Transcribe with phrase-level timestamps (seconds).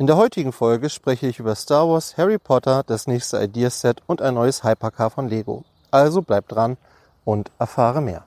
[0.00, 4.22] In der heutigen Folge spreche ich über Star Wars, Harry Potter, das nächste Ideaset und
[4.22, 5.64] ein neues Hypercar von Lego.
[5.90, 6.76] Also bleibt dran
[7.24, 8.22] und erfahre mehr.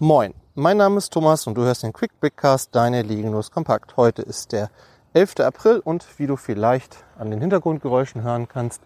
[0.00, 3.96] Moin, mein Name ist Thomas und du hörst den Quick Brickcast, deine Liegenlos Kompakt.
[3.96, 4.70] Heute ist der
[5.14, 5.40] 11.
[5.40, 8.82] April und wie du vielleicht an den Hintergrundgeräuschen hören kannst,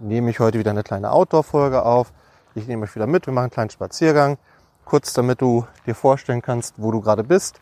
[0.00, 2.12] nehme ich heute wieder eine kleine Outdoor-Folge auf.
[2.54, 4.36] Ich nehme euch wieder mit, wir machen einen kleinen Spaziergang.
[4.84, 7.60] Kurz, damit du dir vorstellen kannst, wo du gerade bist.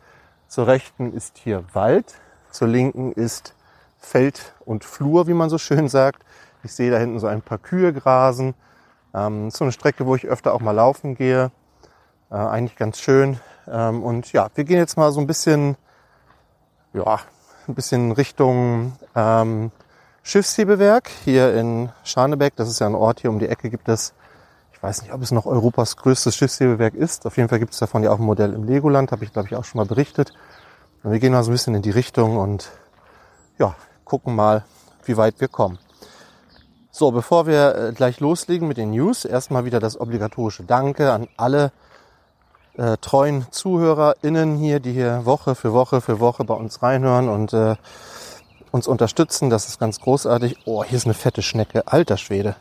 [0.49, 2.15] Zur rechten ist hier Wald,
[2.51, 3.55] zur linken ist
[3.97, 6.25] Feld und Flur, wie man so schön sagt.
[6.65, 8.55] Ich sehe da hinten so ein paar Kühe grasen.
[9.15, 11.53] Ähm, so eine Strecke, wo ich öfter auch mal laufen gehe.
[12.31, 13.39] Äh, eigentlich ganz schön.
[13.69, 15.77] Ähm, und ja, wir gehen jetzt mal so ein bisschen,
[16.93, 17.21] ja,
[17.69, 19.71] ein bisschen Richtung ähm,
[20.23, 22.57] Schiffshebewerk hier in Scharnebeck.
[22.57, 24.13] Das ist ja ein Ort hier um die Ecke gibt es,
[24.73, 27.27] ich weiß nicht, ob es noch Europas größtes Schiffshebewerk ist.
[27.27, 29.49] Auf jeden Fall gibt es davon ja auch ein Modell im Legoland, habe ich glaube
[29.49, 30.33] ich auch schon mal berichtet.
[31.03, 32.71] Und wir gehen mal so ein bisschen in die Richtung und
[33.59, 34.65] ja, gucken mal,
[35.05, 35.79] wie weit wir kommen.
[36.91, 41.29] So, bevor wir äh, gleich loslegen mit den News, erstmal wieder das obligatorische Danke an
[41.37, 41.71] alle
[42.77, 47.53] äh, treuen ZuhörerInnen hier, die hier Woche für Woche für Woche bei uns reinhören und
[47.53, 47.77] äh,
[48.71, 49.51] uns unterstützen.
[49.51, 50.59] Das ist ganz großartig.
[50.67, 51.87] Oh, hier ist eine fette Schnecke.
[51.87, 52.57] Alter Schwede.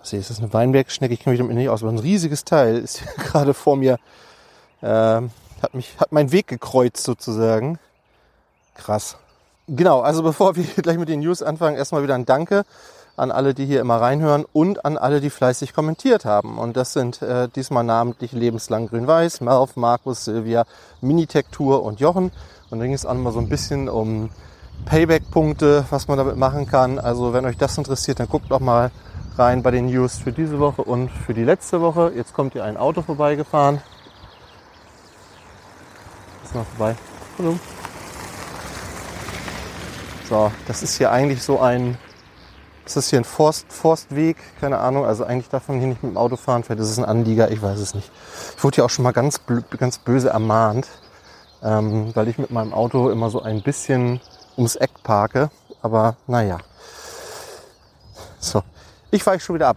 [0.00, 1.14] Was ist das eine Weinbergschnecke?
[1.14, 3.98] Ich kenne mich damit nicht aus, aber ein riesiges Teil ist hier gerade vor mir.
[4.80, 7.78] Äh, hat mich, hat meinen Weg gekreuzt sozusagen.
[8.74, 9.16] Krass.
[9.68, 12.64] Genau, also bevor wir gleich mit den News anfangen, erstmal wieder ein Danke
[13.16, 16.58] an alle, die hier immer reinhören und an alle, die fleißig kommentiert haben.
[16.58, 20.64] Und das sind äh, diesmal namentlich Lebenslang Grün-Weiß, Melf, Markus, Silvia,
[21.00, 22.32] Minitektur und Jochen.
[22.70, 24.30] Und dann ging es auch mal so ein bisschen um
[24.86, 26.98] Payback-Punkte, was man damit machen kann.
[26.98, 28.90] Also wenn euch das interessiert, dann guckt doch mal
[29.36, 32.12] rein bei den News für diese Woche und für die letzte Woche.
[32.14, 33.80] Jetzt kommt hier ein Auto vorbeigefahren.
[36.44, 36.96] Ist noch vorbei.
[37.38, 37.58] Hallo.
[40.28, 41.98] So, das ist hier eigentlich so ein
[42.84, 44.36] ist das hier ein Forst, Forstweg?
[44.60, 45.04] Keine Ahnung.
[45.04, 46.64] Also eigentlich darf man hier nicht mit dem Auto fahren.
[46.64, 47.50] Vielleicht ist es ein Anlieger.
[47.50, 48.10] Ich weiß es nicht.
[48.56, 49.40] Ich wurde hier auch schon mal ganz,
[49.78, 50.88] ganz böse ermahnt,
[51.62, 54.20] ähm, weil ich mit meinem Auto immer so ein bisschen
[54.56, 55.50] ums Eck parke.
[55.80, 56.58] Aber naja.
[58.38, 58.62] So.
[59.10, 59.76] Ich fahre schon wieder ab.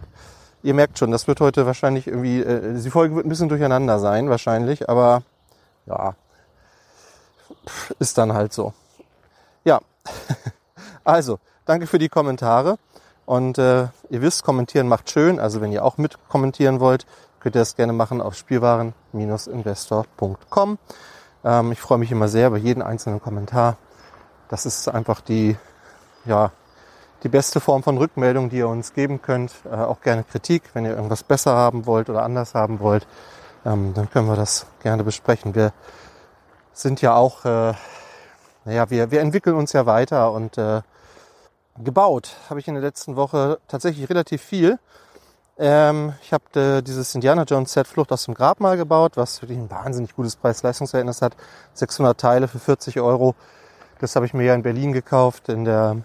[0.62, 4.00] Ihr merkt schon, das wird heute wahrscheinlich irgendwie, äh, die Folge wird ein bisschen durcheinander
[4.00, 4.88] sein, wahrscheinlich.
[4.88, 5.22] Aber
[5.86, 6.16] ja,
[7.98, 8.72] ist dann halt so.
[9.64, 9.80] Ja.
[11.04, 12.78] Also, danke für die Kommentare.
[13.26, 15.38] Und äh, ihr wisst, kommentieren macht schön.
[15.38, 17.04] Also wenn ihr auch mit kommentieren wollt,
[17.40, 20.78] könnt ihr das gerne machen auf spielwaren-investor.com.
[21.44, 23.76] Ähm, ich freue mich immer sehr über jeden einzelnen Kommentar.
[24.48, 25.56] Das ist einfach die,
[26.24, 26.50] ja,
[27.24, 29.52] die beste Form von Rückmeldung, die ihr uns geben könnt.
[29.64, 33.08] Äh, auch gerne Kritik, wenn ihr irgendwas besser haben wollt oder anders haben wollt.
[33.64, 35.56] Ähm, dann können wir das gerne besprechen.
[35.56, 35.72] Wir
[36.72, 37.72] sind ja auch, äh,
[38.64, 40.82] naja, wir, wir entwickeln uns ja weiter und äh,
[41.82, 44.78] gebaut habe ich in der letzten Woche tatsächlich relativ viel.
[45.58, 49.40] Ähm, ich habe äh, dieses Indiana Jones Set Flucht aus dem Grab mal gebaut, was
[49.40, 51.36] wirklich ein wahnsinnig gutes Preis-Leistungsverhältnis hat.
[51.74, 53.34] 600 Teile für 40 Euro.
[53.98, 56.02] Das habe ich mir ja in Berlin gekauft, in der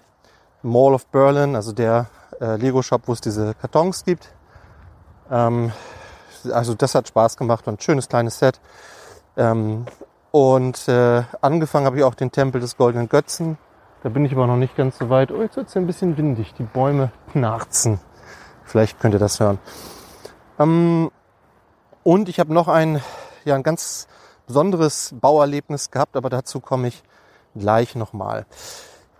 [0.61, 2.07] Mall of Berlin, also der
[2.39, 4.31] äh, Lego-Shop, wo es diese Kartons gibt.
[5.29, 5.73] Ähm,
[6.51, 8.61] also das hat Spaß gemacht und ein schönes kleines Set.
[9.35, 9.85] Ähm,
[10.31, 13.57] und äh, angefangen habe ich auch den Tempel des Goldenen Götzen
[14.03, 15.31] da bin ich aber noch nicht ganz so weit.
[15.31, 16.53] Oh, jetzt wird es ein bisschen windig.
[16.55, 17.99] Die Bäume knarzen.
[18.63, 19.59] Vielleicht könnt ihr das hören.
[20.59, 21.11] Ähm,
[22.03, 23.01] und ich habe noch ein,
[23.45, 24.07] ja, ein ganz
[24.47, 27.03] besonderes Bauerlebnis gehabt, aber dazu komme ich
[27.55, 28.45] gleich nochmal.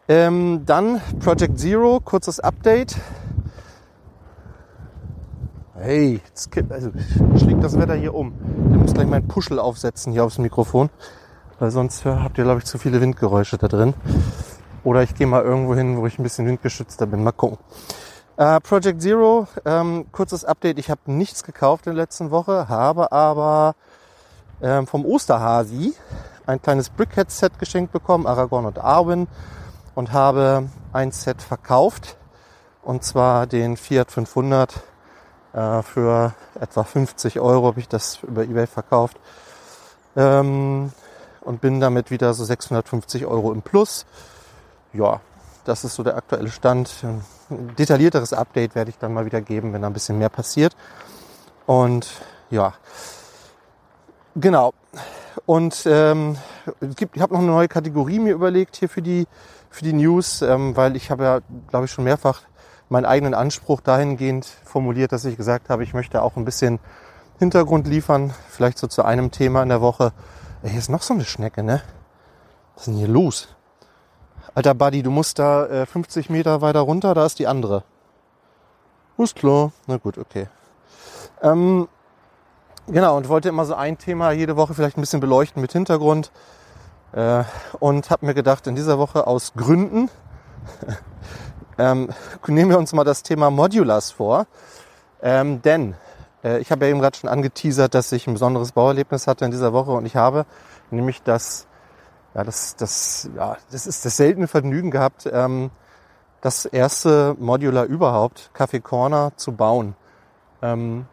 [0.08, 2.96] Ähm, dann Project Zero, kurzes Update.
[5.76, 6.92] Hey, jetzt also,
[7.38, 8.34] schlägt das Wetter hier um.
[8.72, 10.90] Ich muss gleich meinen Puschel aufsetzen hier aufs Mikrofon,
[11.60, 13.94] weil sonst habt ihr, glaube ich, zu viele Windgeräusche da drin.
[14.84, 17.24] Oder ich gehe mal irgendwo hin, wo ich ein bisschen windgeschützter bin.
[17.24, 17.58] Mal gucken.
[18.38, 20.80] Äh, Project Zero, ähm, kurzes Update.
[20.80, 23.76] Ich habe nichts gekauft in der letzten Woche, habe aber
[24.62, 25.94] ähm, vom Osterhasi
[26.48, 29.28] ein kleines Brickhead-Set geschenkt bekommen, Aragorn und Arwen,
[29.94, 32.18] und habe ein Set verkauft.
[32.82, 34.82] Und zwar den Fiat 500
[35.54, 39.18] äh, für etwa 50 Euro habe ich das über Ebay verkauft.
[40.16, 40.92] Ähm,
[41.42, 44.06] und bin damit wieder so 650 Euro im Plus
[44.94, 45.22] ja,
[45.66, 46.92] das ist so der aktuelle Stand.
[47.50, 50.76] Ein detaillierteres Update werde ich dann mal wieder geben, wenn da ein bisschen mehr passiert.
[51.66, 52.08] Und
[52.50, 52.74] ja,
[54.36, 54.74] Genau.
[55.46, 56.38] Und ähm,
[56.80, 59.28] es gibt, ich habe noch eine neue Kategorie mir überlegt hier für die,
[59.70, 61.40] für die News, ähm, weil ich habe ja,
[61.70, 62.42] glaube ich, schon mehrfach
[62.90, 66.80] meinen eigenen Anspruch dahingehend formuliert, dass ich gesagt habe, ich möchte auch ein bisschen
[67.40, 70.14] Hintergrund liefern, vielleicht so zu einem Thema in der Woche.
[70.62, 71.82] Ey, hier ist noch so eine Schnecke, ne?
[72.76, 73.50] Was ist denn hier los?
[74.54, 77.84] Alter Buddy, du musst da äh, 50 Meter weiter runter, da ist die andere.
[79.18, 79.72] Ist klar.
[79.88, 80.48] Na gut, okay.
[81.42, 81.88] Ähm,
[82.88, 86.32] genau, und wollte immer so ein Thema jede Woche vielleicht ein bisschen beleuchten mit Hintergrund.
[87.14, 87.44] Äh,
[87.80, 90.10] und habe mir gedacht, in dieser Woche aus Gründen
[91.78, 92.10] ähm,
[92.48, 94.48] nehmen wir uns mal das Thema Modulars vor.
[95.22, 95.96] Ähm, denn
[96.44, 99.52] äh, ich habe ja eben gerade schon angeteasert, dass ich ein besonderes Bauerlebnis hatte in
[99.52, 100.46] dieser Woche und ich habe
[100.90, 101.68] nämlich das,
[102.34, 105.72] ja, das, das, ja, das ist das seltene Vergnügen gehabt, ähm,
[106.42, 109.96] das erste Modular überhaupt, Café Corner, zu bauen.
[110.62, 111.06] Ähm,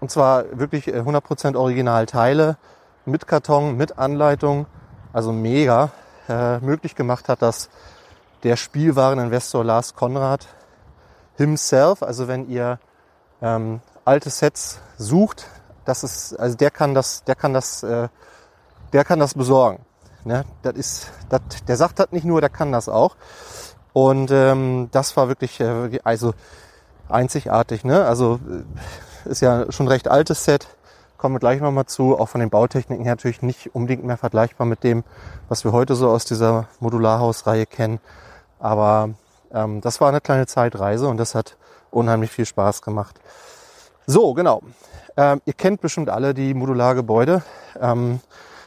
[0.00, 2.56] und zwar wirklich 100% Originalteile
[3.04, 4.66] mit Karton, mit Anleitung,
[5.12, 5.90] also mega.
[6.28, 7.68] Äh, möglich gemacht hat das
[8.44, 10.46] der Spielwareninvestor Lars Konrad
[11.36, 12.02] himself.
[12.02, 12.78] Also wenn ihr
[13.40, 15.48] ähm, alte Sets sucht,
[15.84, 18.08] das ist, also der kann das, der kann das, äh,
[18.92, 19.84] der kann das besorgen.
[20.24, 20.44] Ne?
[20.62, 23.16] Das ist, das, der sagt das nicht nur, der kann das auch.
[23.92, 26.34] Und ähm, das war wirklich, äh, also
[27.08, 27.84] einzigartig.
[27.84, 28.04] Ne?
[28.04, 28.40] Also
[29.26, 30.68] äh, ist ja schon ein recht altes Set.
[31.18, 32.18] Kommen wir gleich nochmal zu.
[32.18, 35.04] Auch von den Bautechniken her natürlich nicht unbedingt mehr vergleichbar mit dem,
[35.48, 38.00] was wir heute so aus dieser Modularhausreihe kennen.
[38.58, 39.10] Aber
[39.52, 41.56] ähm, das war eine kleine Zeitreise und das hat
[41.90, 43.20] unheimlich viel Spaß gemacht.
[44.06, 44.62] So, genau.
[45.16, 47.42] Ähm, ihr kennt bestimmt alle die Modulargebäude.
[47.80, 48.20] Ähm,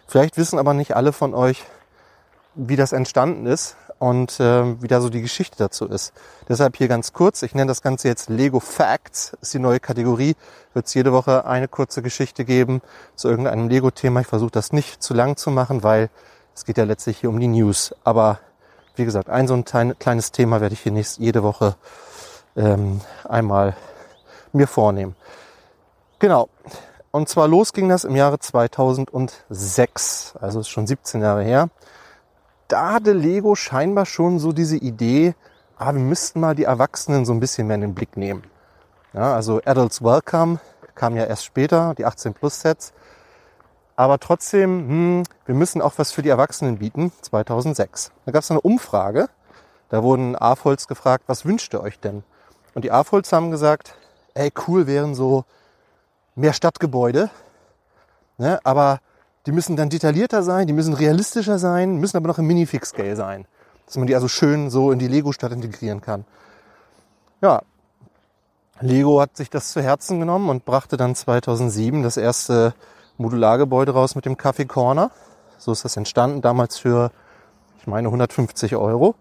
[0.07, 1.63] vielleicht wissen aber nicht alle von euch,
[2.55, 6.13] wie das entstanden ist und äh, wie da so die Geschichte dazu ist.
[6.47, 10.35] Deshalb hier ganz kurz, ich nenne das Ganze jetzt Lego Facts, ist die neue Kategorie.
[10.73, 12.81] Wird es jede Woche eine kurze Geschichte geben
[13.15, 14.21] zu irgendeinem Lego-Thema.
[14.21, 16.09] Ich versuche das nicht zu lang zu machen, weil
[16.53, 17.95] es geht ja letztlich hier um die News.
[18.03, 18.39] Aber
[18.95, 21.75] wie gesagt, ein so ein kleines Thema werde ich hier nächst, jede Woche
[22.55, 23.75] ähm, einmal
[24.53, 25.15] mir vornehmen.
[26.19, 26.49] Genau.
[27.15, 31.69] Und zwar los ging das im Jahre 2006, also ist schon 17 Jahre her.
[32.67, 35.33] Da hatte Lego scheinbar schon so diese Idee,
[35.77, 38.43] ah, wir müssten mal die Erwachsenen so ein bisschen mehr in den Blick nehmen.
[39.13, 40.59] Ja, also Adults Welcome
[40.93, 42.91] kam ja erst später, die 18 Plus Sets.
[43.95, 48.11] Aber trotzdem, hm, wir müssen auch was für die Erwachsenen bieten, 2006.
[48.25, 49.29] Da gab es eine Umfrage,
[49.87, 52.25] da wurden AFOLs gefragt, was wünscht ihr euch denn?
[52.73, 53.95] Und die AFOLs haben gesagt,
[54.33, 55.45] ey, cool wären so
[56.35, 57.29] mehr Stadtgebäude,
[58.37, 58.59] ne?
[58.63, 58.99] aber
[59.45, 63.45] die müssen dann detaillierter sein, die müssen realistischer sein, müssen aber noch im Minifix-Scale sein.
[63.85, 66.25] Dass man die also schön so in die Lego-Stadt integrieren kann.
[67.41, 67.61] Ja,
[68.81, 72.73] Lego hat sich das zu Herzen genommen und brachte dann 2007 das erste
[73.17, 75.11] Modulargebäude raus mit dem Café Corner.
[75.57, 77.11] So ist das entstanden, damals für,
[77.79, 79.15] ich meine, 150 Euro.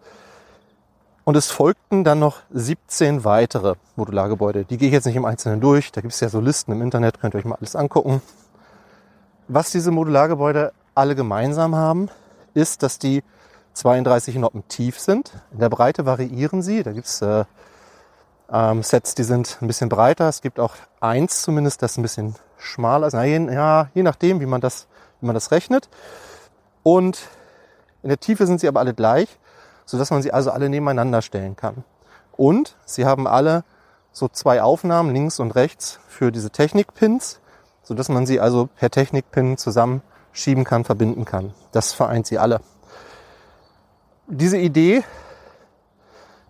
[1.24, 4.64] Und es folgten dann noch 17 weitere Modulargebäude.
[4.64, 5.90] Die gehe ich jetzt nicht im Einzelnen durch.
[5.90, 8.20] Da gibt es ja so Listen im Internet, könnt ihr euch mal alles angucken.
[9.48, 12.10] Was diese Modulargebäude alle gemeinsam haben,
[12.52, 13.22] ist, dass die
[13.72, 15.32] 32 Noppen tief sind.
[15.52, 16.82] In der Breite variieren sie.
[16.82, 17.44] Da gibt es äh,
[18.52, 20.28] ähm, Sets, die sind ein bisschen breiter.
[20.28, 23.14] Es gibt auch eins zumindest, das ein bisschen schmaler ist.
[23.14, 24.86] Na, je, ja, je nachdem, wie man, das,
[25.20, 25.88] wie man das rechnet.
[26.82, 27.28] Und
[28.02, 29.38] in der Tiefe sind sie aber alle gleich,
[29.84, 31.84] sodass man sie also alle nebeneinander stellen kann.
[32.36, 33.64] Und sie haben alle
[34.12, 37.40] so zwei Aufnahmen links und rechts für diese Technikpins,
[37.82, 41.52] sodass man sie also per Technikpin zusammenschieben kann, verbinden kann.
[41.72, 42.60] Das vereint sie alle.
[44.26, 45.04] Diese Idee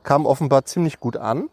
[0.04, 1.48] kam offenbar ziemlich gut an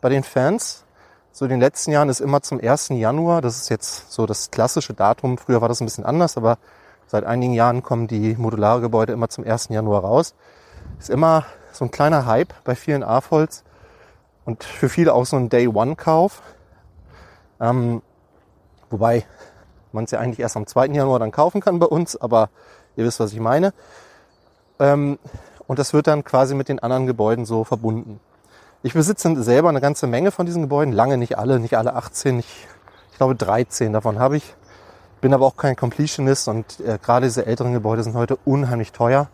[0.00, 0.84] bei den Fans.
[1.32, 2.90] So in den letzten Jahren ist immer zum 1.
[2.90, 6.58] Januar, das ist jetzt so das klassische Datum, früher war das ein bisschen anders, aber
[7.06, 9.70] seit einigen Jahren kommen die modulare Gebäude immer zum 1.
[9.70, 10.34] Januar raus.
[10.98, 13.64] Ist immer so ein kleiner Hype bei vielen AFOLs
[14.44, 16.42] und für viele auch so ein Day-One-Kauf.
[17.60, 18.02] Ähm,
[18.90, 19.24] wobei
[19.92, 20.86] man es ja eigentlich erst am 2.
[20.88, 22.50] Januar dann kaufen kann bei uns, aber
[22.96, 23.72] ihr wisst, was ich meine.
[24.78, 25.18] Ähm,
[25.66, 28.20] und das wird dann quasi mit den anderen Gebäuden so verbunden.
[28.82, 32.40] Ich besitze selber eine ganze Menge von diesen Gebäuden, lange nicht alle, nicht alle 18,
[32.40, 32.66] ich,
[33.12, 34.54] ich glaube 13 davon habe ich.
[35.22, 39.28] Bin aber auch kein Completionist und äh, gerade diese älteren Gebäude sind heute unheimlich teuer,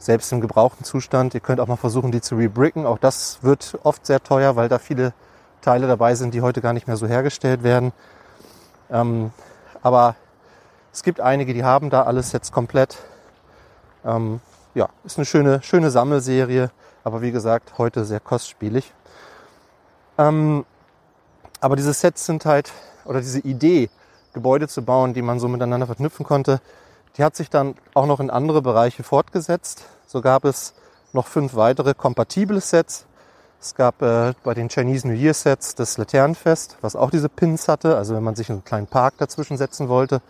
[0.00, 1.34] selbst im gebrauchten Zustand.
[1.34, 2.86] Ihr könnt auch mal versuchen, die zu rebricken.
[2.86, 5.12] Auch das wird oft sehr teuer, weil da viele
[5.60, 7.92] Teile dabei sind, die heute gar nicht mehr so hergestellt werden.
[8.90, 9.30] Ähm,
[9.82, 10.16] aber
[10.92, 12.98] es gibt einige, die haben da alles jetzt komplett.
[14.04, 14.40] Ähm,
[14.74, 16.70] ja, ist eine schöne, schöne Sammelserie.
[17.04, 18.92] Aber wie gesagt, heute sehr kostspielig.
[20.16, 20.64] Ähm,
[21.60, 22.72] aber diese Sets sind halt,
[23.04, 23.90] oder diese Idee,
[24.32, 26.60] Gebäude zu bauen, die man so miteinander verknüpfen konnte.
[27.16, 29.84] Die hat sich dann auch noch in andere Bereiche fortgesetzt.
[30.06, 30.74] So gab es
[31.12, 33.06] noch fünf weitere kompatible Sets.
[33.60, 37.68] Es gab äh, bei den Chinese New Year Sets das Laternenfest, was auch diese Pins
[37.68, 40.22] hatte, also wenn man sich einen kleinen Park dazwischen setzen wollte.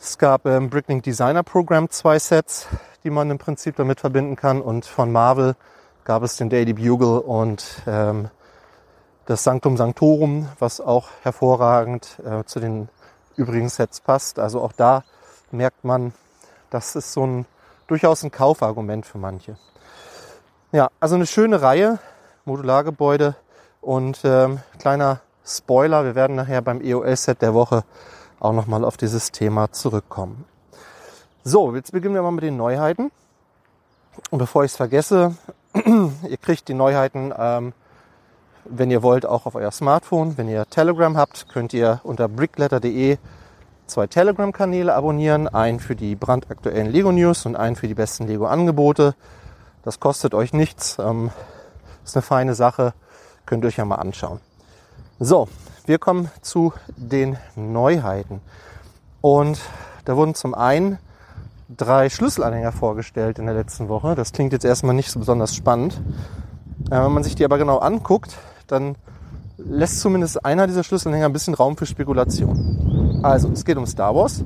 [0.00, 2.66] Es gab im ähm, Bricklink Designer Program zwei Sets,
[3.04, 4.62] die man im Prinzip damit verbinden kann.
[4.62, 5.54] Und von Marvel
[6.04, 8.30] gab es den Daily Bugle und ähm,
[9.26, 12.88] das Sanctum Sanctorum, was auch hervorragend äh, zu den
[13.36, 14.38] übrigen Sets passt.
[14.38, 15.04] Also auch da
[15.52, 16.12] merkt man,
[16.70, 17.46] das ist so ein
[17.86, 19.56] durchaus ein Kaufargument für manche.
[20.72, 21.98] Ja, also eine schöne Reihe,
[22.44, 23.34] Modulargebäude
[23.80, 27.82] und ähm, kleiner Spoiler, wir werden nachher beim EOL-Set der Woche
[28.38, 30.44] auch nochmal auf dieses Thema zurückkommen.
[31.42, 33.10] So, jetzt beginnen wir mal mit den Neuheiten.
[34.30, 35.34] Und bevor ich es vergesse,
[35.74, 37.72] ihr kriegt die Neuheiten, ähm,
[38.64, 40.38] wenn ihr wollt, auch auf euer Smartphone.
[40.38, 43.18] Wenn ihr Telegram habt, könnt ihr unter brickletter.de
[43.90, 45.48] zwei Telegram-Kanäle abonnieren.
[45.48, 49.14] Einen für die brandaktuellen Lego-News und einen für die besten Lego-Angebote.
[49.82, 50.98] Das kostet euch nichts.
[50.98, 51.30] Ähm,
[52.04, 52.94] ist eine feine Sache.
[53.46, 54.40] Könnt ihr euch ja mal anschauen.
[55.18, 55.48] So,
[55.86, 58.40] wir kommen zu den Neuheiten.
[59.20, 59.60] Und
[60.04, 60.98] da wurden zum einen
[61.68, 64.14] drei Schlüsselanhänger vorgestellt in der letzten Woche.
[64.14, 66.00] Das klingt jetzt erstmal nicht so besonders spannend.
[66.90, 68.96] Äh, wenn man sich die aber genau anguckt, dann
[69.58, 72.79] lässt zumindest einer dieser Schlüsselanhänger ein bisschen Raum für Spekulation.
[73.22, 74.42] Also, es geht um Star Wars.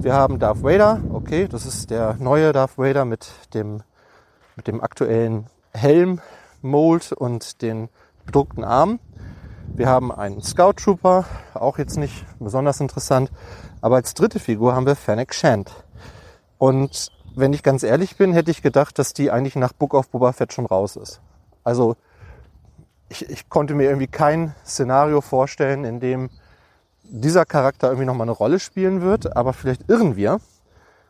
[0.00, 1.00] Wir haben Darth Vader.
[1.12, 3.82] Okay, das ist der neue Darth Vader mit dem,
[4.54, 6.20] mit dem aktuellen Helm,
[6.60, 7.88] Mold und den
[8.24, 9.00] bedruckten Armen.
[9.74, 11.24] Wir haben einen Scout Trooper,
[11.54, 13.32] auch jetzt nicht besonders interessant.
[13.80, 15.72] Aber als dritte Figur haben wir Fennec Shand.
[16.58, 20.10] Und wenn ich ganz ehrlich bin, hätte ich gedacht, dass die eigentlich nach Book of
[20.10, 21.20] Boba Fett schon raus ist.
[21.64, 21.96] Also
[23.08, 26.30] ich, ich konnte mir irgendwie kein Szenario vorstellen, in dem
[27.04, 29.36] dieser Charakter irgendwie nochmal eine Rolle spielen wird.
[29.36, 30.40] Aber vielleicht irren wir.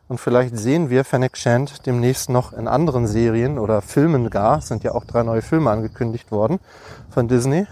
[0.07, 4.59] Und vielleicht sehen wir Fennec Shand demnächst noch in anderen Serien oder Filmen gar.
[4.59, 6.59] Es sind ja auch drei neue Filme angekündigt worden
[7.09, 7.65] von Disney.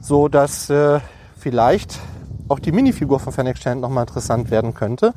[0.00, 1.00] So dass äh,
[1.38, 1.98] vielleicht
[2.48, 5.14] auch die Minifigur von Fennec Shand nochmal interessant werden könnte.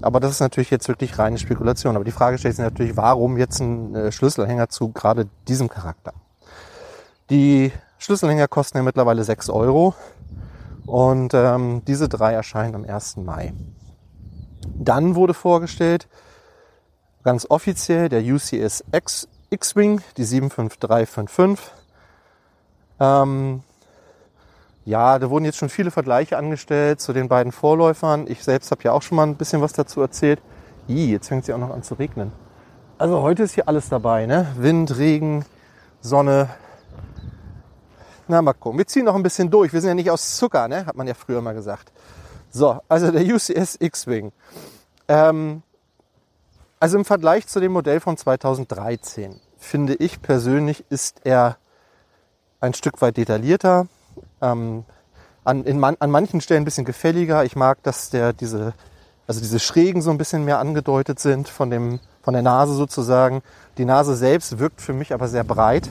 [0.00, 1.94] Aber das ist natürlich jetzt wirklich reine Spekulation.
[1.94, 6.12] Aber die Frage stellt sich natürlich, warum jetzt ein äh, Schlüsselhänger zu gerade diesem Charakter?
[7.30, 9.94] Die Schlüsselhänger kosten ja mittlerweile 6 Euro
[10.86, 13.18] und ähm, diese drei erscheinen am 1.
[13.18, 13.52] Mai.
[14.74, 16.08] Dann wurde vorgestellt,
[17.22, 18.84] ganz offiziell, der UCS
[19.50, 21.70] X-Wing, die 75355.
[23.00, 23.62] Ähm,
[24.84, 28.26] ja, da wurden jetzt schon viele Vergleiche angestellt zu den beiden Vorläufern.
[28.26, 30.40] Ich selbst habe ja auch schon mal ein bisschen was dazu erzählt.
[30.88, 32.32] Ih, jetzt fängt es ja auch noch an zu regnen.
[32.98, 34.46] Also heute ist hier alles dabei, ne?
[34.56, 35.44] Wind, Regen,
[36.00, 36.48] Sonne.
[38.28, 38.78] Na, mal gucken.
[38.78, 39.72] Wir ziehen noch ein bisschen durch.
[39.72, 40.86] Wir sind ja nicht aus Zucker, ne?
[40.86, 41.92] Hat man ja früher mal gesagt.
[42.50, 44.32] So, also der UCS X-Wing.
[45.08, 45.62] Ähm,
[46.78, 51.56] also im Vergleich zu dem Modell von 2013 finde ich persönlich ist er
[52.60, 53.86] ein Stück weit detaillierter
[54.40, 54.84] ähm,
[55.44, 57.44] an, in man, an manchen Stellen ein bisschen gefälliger.
[57.44, 58.74] Ich mag, dass der diese,
[59.26, 63.42] also diese Schrägen so ein bisschen mehr angedeutet sind von dem, von der Nase sozusagen.
[63.78, 65.88] Die Nase selbst wirkt für mich aber sehr breit.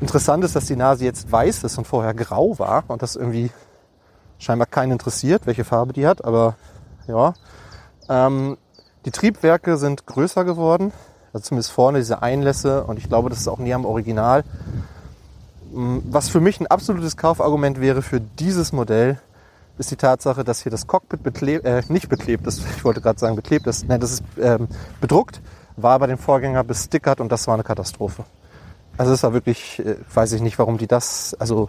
[0.00, 3.50] Interessant ist, dass die Nase jetzt weiß ist und vorher grau war und das irgendwie
[4.38, 6.56] scheinbar keinen interessiert, welche Farbe die hat, aber
[7.06, 7.34] ja.
[8.08, 8.58] Ähm,
[9.06, 10.92] die Triebwerke sind größer geworden,
[11.32, 14.44] also zumindest vorne diese Einlässe und ich glaube, das ist auch näher am Original.
[15.72, 19.18] Mm, was für mich ein absolutes Kaufargument wäre für dieses Modell,
[19.78, 23.18] ist die Tatsache, dass hier das Cockpit beklebt, äh, nicht beklebt ist, ich wollte gerade
[23.18, 24.68] sagen beklebt ist, nein, das ist ähm,
[25.00, 25.40] bedruckt,
[25.76, 28.24] war bei dem Vorgänger bestickert und das war eine Katastrophe.
[28.98, 31.68] Also es war wirklich, äh, weiß ich nicht, warum die das, also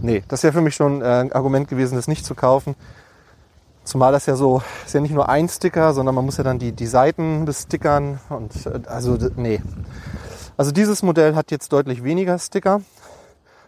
[0.00, 2.76] nee, das wäre für mich schon äh, ein Argument gewesen, das nicht zu kaufen.
[3.84, 6.58] Zumal das ja so, ist ja nicht nur ein Sticker, sondern man muss ja dann
[6.58, 9.60] die, die Seiten bestickern und äh, also nee.
[10.56, 12.80] Also dieses Modell hat jetzt deutlich weniger Sticker.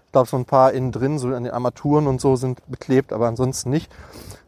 [0.06, 3.12] Ich glaube, so ein paar innen drin, so an den Armaturen und so sind beklebt,
[3.12, 3.90] aber ansonsten nicht.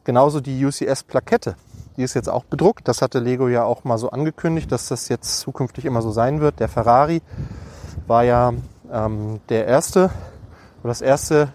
[0.04, 1.56] Genauso die UCS-Plakette.
[1.96, 2.86] Die ist jetzt auch bedruckt.
[2.86, 6.40] Das hatte Lego ja auch mal so angekündigt, dass das jetzt zukünftig immer so sein
[6.40, 6.60] wird.
[6.60, 7.20] Der Ferrari
[8.08, 8.52] war ja
[8.90, 10.10] ähm, der erste
[10.82, 11.48] oder das erste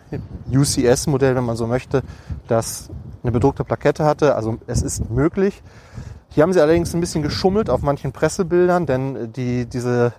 [0.52, 2.04] UCS-Modell, wenn man so möchte,
[2.48, 2.90] das
[3.24, 4.36] eine bedruckte Plakette hatte.
[4.36, 5.64] Also es ist möglich.
[6.30, 10.14] Hier haben sie allerdings ein bisschen geschummelt auf manchen Pressebildern, denn die, diese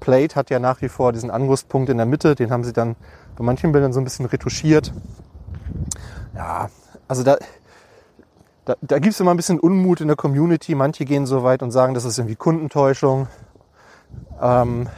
[0.00, 2.96] Plate hat ja nach wie vor diesen Angusspunkt in der Mitte, den haben sie dann
[3.36, 4.92] bei manchen Bildern so ein bisschen retuschiert.
[6.34, 6.70] Ja,
[7.08, 7.36] also da,
[8.64, 10.74] da, da gibt es immer ein bisschen Unmut in der Community.
[10.74, 13.28] Manche gehen so weit und sagen, das ist irgendwie Kundentäuschung.
[14.40, 14.88] Ähm,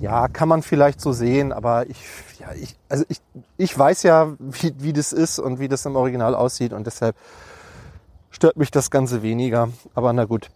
[0.00, 1.98] Ja, kann man vielleicht so sehen, aber ich,
[2.38, 3.20] ja, ich, also ich,
[3.56, 7.16] ich weiß ja, wie, wie das ist und wie das im Original aussieht und deshalb
[8.30, 9.70] stört mich das Ganze weniger.
[9.94, 10.50] Aber na gut.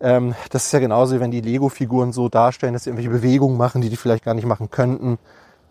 [0.00, 3.82] Ähm, das ist ja genauso, wenn die Lego-Figuren so darstellen, dass sie irgendwelche Bewegungen machen,
[3.82, 5.18] die die vielleicht gar nicht machen könnten,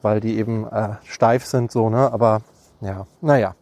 [0.02, 2.12] weil die eben äh, steif sind, so, ne?
[2.12, 2.42] Aber
[2.82, 3.56] ja, naja.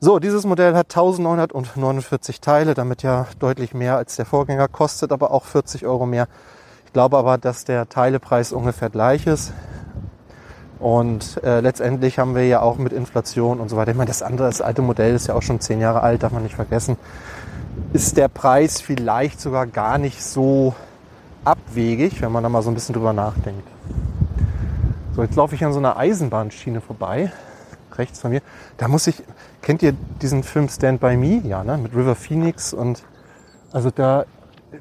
[0.00, 5.30] So, dieses Modell hat 1949 Teile, damit ja deutlich mehr als der Vorgänger, kostet aber
[5.30, 6.28] auch 40 Euro mehr
[6.94, 9.52] glaube aber, dass der Teilepreis ungefähr gleich ist.
[10.78, 14.22] Und äh, letztendlich haben wir ja auch mit Inflation und so weiter, ich meine, das
[14.22, 16.96] andere, das alte Modell ist ja auch schon zehn Jahre alt, darf man nicht vergessen,
[17.92, 20.74] ist der Preis vielleicht sogar gar nicht so
[21.44, 23.66] abwegig, wenn man da mal so ein bisschen drüber nachdenkt.
[25.16, 27.32] So, jetzt laufe ich an so einer Eisenbahnschiene vorbei,
[27.96, 28.42] rechts von mir.
[28.76, 29.22] Da muss ich,
[29.62, 31.40] kennt ihr diesen Film Stand By Me?
[31.44, 31.78] Ja, ne?
[31.78, 33.02] Mit River Phoenix und
[33.72, 34.26] also da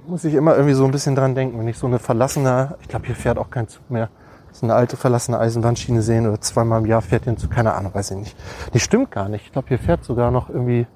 [0.08, 2.88] muss ich immer irgendwie so ein bisschen dran denken, wenn ich so eine verlassene, ich
[2.88, 4.10] glaube, hier fährt auch kein Zug mehr,
[4.52, 7.74] so eine alte verlassene Eisenbahnschiene sehen oder zweimal im Jahr fährt hier ein Zug, keine
[7.74, 8.38] Ahnung, weiß ich nicht.
[8.74, 9.46] Die stimmt gar nicht.
[9.46, 10.88] Ich glaube, hier fährt sogar noch irgendwie,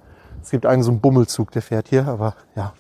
[0.41, 2.73] es gibt einen so einen Bummelzug, der fährt hier, aber ja.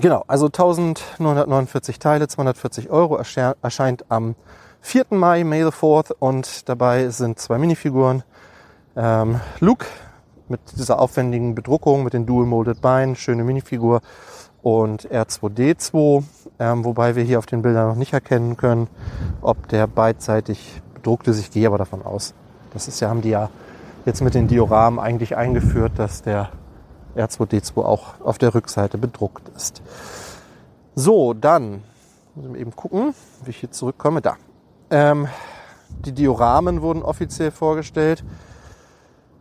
[0.00, 4.34] Genau, also 1949 Teile, 240 Euro, erscheint am
[4.80, 5.06] 4.
[5.10, 8.24] Mai, May the 4th und dabei sind zwei Minifiguren.
[8.96, 9.86] Ähm, Luke
[10.52, 14.02] mit dieser aufwendigen Bedruckung, mit den Dual Molded Beinen, schöne Minifigur
[14.62, 16.22] und R2D2,
[16.60, 18.86] ähm, wobei wir hier auf den Bildern noch nicht erkennen können,
[19.40, 21.40] ob der beidseitig bedruckt ist.
[21.40, 22.34] Ich gehe aber davon aus.
[22.72, 23.50] Das ist ja, haben die ja
[24.04, 26.50] jetzt mit den Dioramen eigentlich eingeführt, dass der
[27.16, 29.82] R2D2 auch auf der Rückseite bedruckt ist.
[30.94, 31.82] So, dann
[32.34, 34.20] muss ich eben gucken, wie ich hier zurückkomme.
[34.20, 34.36] Da.
[34.90, 35.28] Ähm,
[36.04, 38.22] die Dioramen wurden offiziell vorgestellt.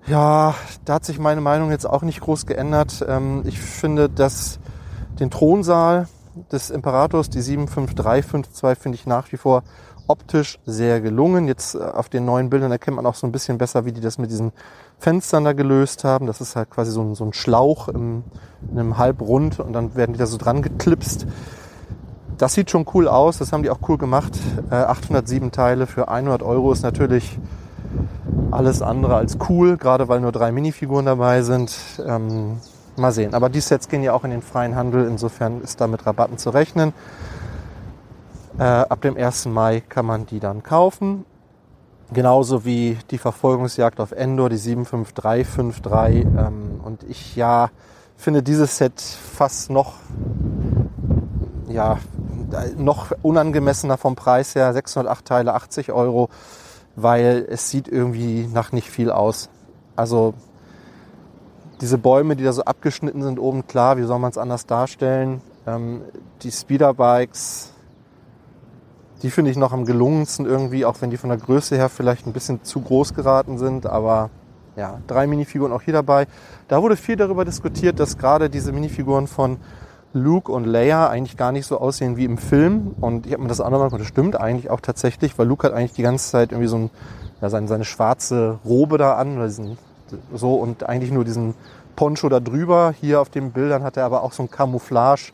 [0.07, 0.55] Ja,
[0.85, 3.05] da hat sich meine Meinung jetzt auch nicht groß geändert.
[3.07, 4.59] Ähm, ich finde, dass
[5.19, 6.07] den Thronsaal
[6.51, 9.63] des Imperators, die 75352, finde ich nach wie vor
[10.07, 11.47] optisch sehr gelungen.
[11.47, 14.01] Jetzt äh, auf den neuen Bildern erkennt man auch so ein bisschen besser, wie die
[14.01, 14.51] das mit diesen
[14.97, 16.25] Fenstern da gelöst haben.
[16.25, 18.23] Das ist halt quasi so ein, so ein Schlauch im,
[18.71, 21.27] in einem Halbrund und dann werden die da so dran geklipst.
[22.37, 24.33] Das sieht schon cool aus, das haben die auch cool gemacht.
[24.71, 27.37] Äh, 807 Teile für 100 Euro ist natürlich
[28.51, 31.75] alles andere als cool, gerade weil nur drei Minifiguren dabei sind.
[32.05, 32.57] Ähm,
[32.97, 33.33] Mal sehen.
[33.33, 35.07] Aber die Sets gehen ja auch in den freien Handel.
[35.07, 36.93] Insofern ist da mit Rabatten zu rechnen.
[38.59, 39.45] Äh, ab dem 1.
[39.45, 41.25] Mai kann man die dann kaufen.
[42.11, 46.25] Genauso wie die Verfolgungsjagd auf Endor, die 75353.
[46.25, 47.69] Ähm, und ich ja
[48.17, 49.93] finde dieses Set fast noch,
[51.69, 51.97] ja,
[52.77, 54.73] noch unangemessener vom Preis her.
[54.73, 56.29] 608 Teile, 80 Euro,
[56.95, 59.49] weil es sieht irgendwie nach nicht viel aus.
[59.95, 60.33] Also
[61.81, 65.41] diese Bäume, die da so abgeschnitten sind oben, klar, wie soll man es anders darstellen?
[65.65, 66.01] Ähm,
[66.43, 67.73] die Speederbikes,
[69.23, 72.27] die finde ich noch am gelungensten irgendwie, auch wenn die von der Größe her vielleicht
[72.27, 74.29] ein bisschen zu groß geraten sind, aber
[74.75, 76.27] ja, drei Minifiguren auch hier dabei.
[76.67, 79.57] Da wurde viel darüber diskutiert, dass gerade diese Minifiguren von
[80.13, 82.95] Luke und Leia eigentlich gar nicht so aussehen wie im Film.
[82.99, 85.73] Und ich habe mir das auch nochmal das stimmt eigentlich auch tatsächlich, weil Luke hat
[85.73, 86.89] eigentlich die ganze Zeit irgendwie so ein,
[87.41, 89.77] ja, seine, seine schwarze Robe da an, oder diesen
[90.33, 91.55] so und eigentlich nur diesen
[91.95, 92.93] Poncho da drüber.
[92.99, 95.31] Hier auf den Bildern hat er aber auch so ein Camouflage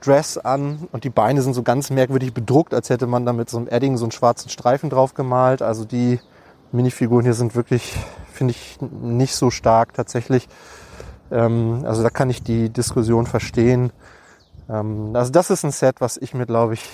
[0.00, 3.48] Dress an und die Beine sind so ganz merkwürdig bedruckt, als hätte man da mit
[3.48, 5.62] so einem Edding so einen schwarzen Streifen drauf gemalt.
[5.62, 6.20] Also die
[6.72, 7.96] Minifiguren hier sind wirklich,
[8.32, 10.48] finde ich, nicht so stark tatsächlich.
[11.30, 13.92] Ähm, also da kann ich die Diskussion verstehen.
[14.68, 16.88] Ähm, also das ist ein Set, was ich mir, glaube ich,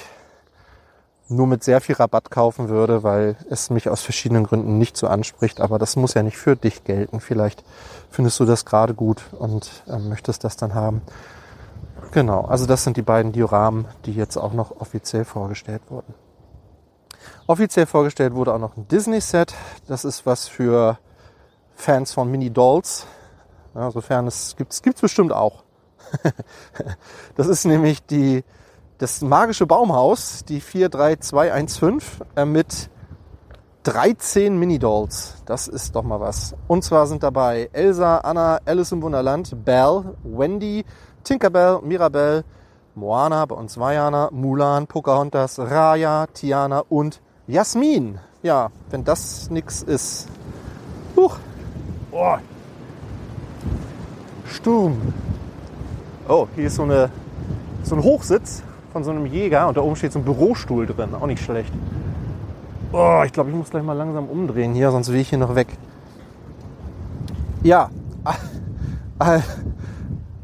[1.29, 5.07] nur mit sehr viel Rabatt kaufen würde, weil es mich aus verschiedenen Gründen nicht so
[5.07, 5.61] anspricht.
[5.61, 7.21] Aber das muss ja nicht für dich gelten.
[7.21, 7.65] Vielleicht
[8.11, 11.03] findest du das gerade gut und äh, möchtest das dann haben.
[12.11, 16.15] Genau, also das sind die beiden Dioramen, die jetzt auch noch offiziell vorgestellt wurden.
[17.47, 19.55] Offiziell vorgestellt wurde auch noch ein Disney-Set.
[19.87, 20.99] Das ist was für
[21.75, 23.07] Fans von Mini-Dolls.
[23.75, 25.65] Ja, sofern es gibt, es gibt's bestimmt auch.
[27.37, 28.45] das ist nämlich die
[29.03, 32.89] das magische Baumhaus, die 43215, äh, mit
[33.83, 35.43] 13 Mini-Dolls.
[35.45, 36.55] Das ist doch mal was.
[36.69, 40.85] Und zwar sind dabei Elsa, Anna, Alice im Wunderland, Belle, Wendy,
[41.25, 42.45] Tinkerbell, Mirabelle,
[42.95, 48.21] Moana, bei uns Vajana, Mulan, Pocahontas, Raya, Tiana und Jasmin.
[48.45, 50.29] Ja, wenn das nix ist.
[51.17, 51.39] Huch.
[52.13, 52.37] Oh.
[54.53, 54.97] Sturm.
[56.29, 57.11] Oh, hier ist so, eine,
[57.83, 58.63] so ein Hochsitz
[58.93, 61.15] von so einem Jäger und da oben steht so ein Bürostuhl drin.
[61.15, 61.73] Auch nicht schlecht.
[62.93, 65.55] Oh, ich glaube, ich muss gleich mal langsam umdrehen hier, sonst will ich hier noch
[65.55, 65.69] weg.
[67.63, 67.91] Ja.
[69.21, 69.41] Äh,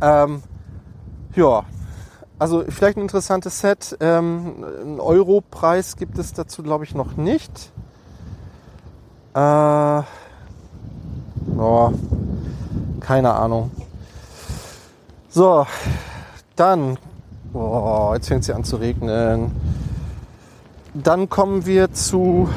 [0.01, 0.41] ähm,
[1.35, 1.65] ja.
[2.39, 3.97] also vielleicht ein interessantes Set.
[3.99, 7.73] Ähm, einen Euro-Preis gibt es dazu, glaube ich, noch nicht.
[9.35, 10.03] Äh,
[11.59, 11.93] oh,
[13.01, 13.73] keine Ahnung.
[15.31, 15.67] So,
[16.57, 16.97] dann,
[17.53, 19.53] oh, jetzt fängt es an zu regnen.
[20.95, 22.49] Dann kommen wir zu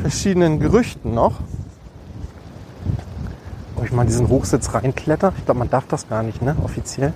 [0.00, 1.34] verschiedenen Gerüchten noch.
[3.76, 5.34] Ob ich mal diesen Hochsitz reinkletter?
[5.36, 6.56] Ich glaube, man darf das gar nicht, ne?
[6.64, 7.12] Offiziell.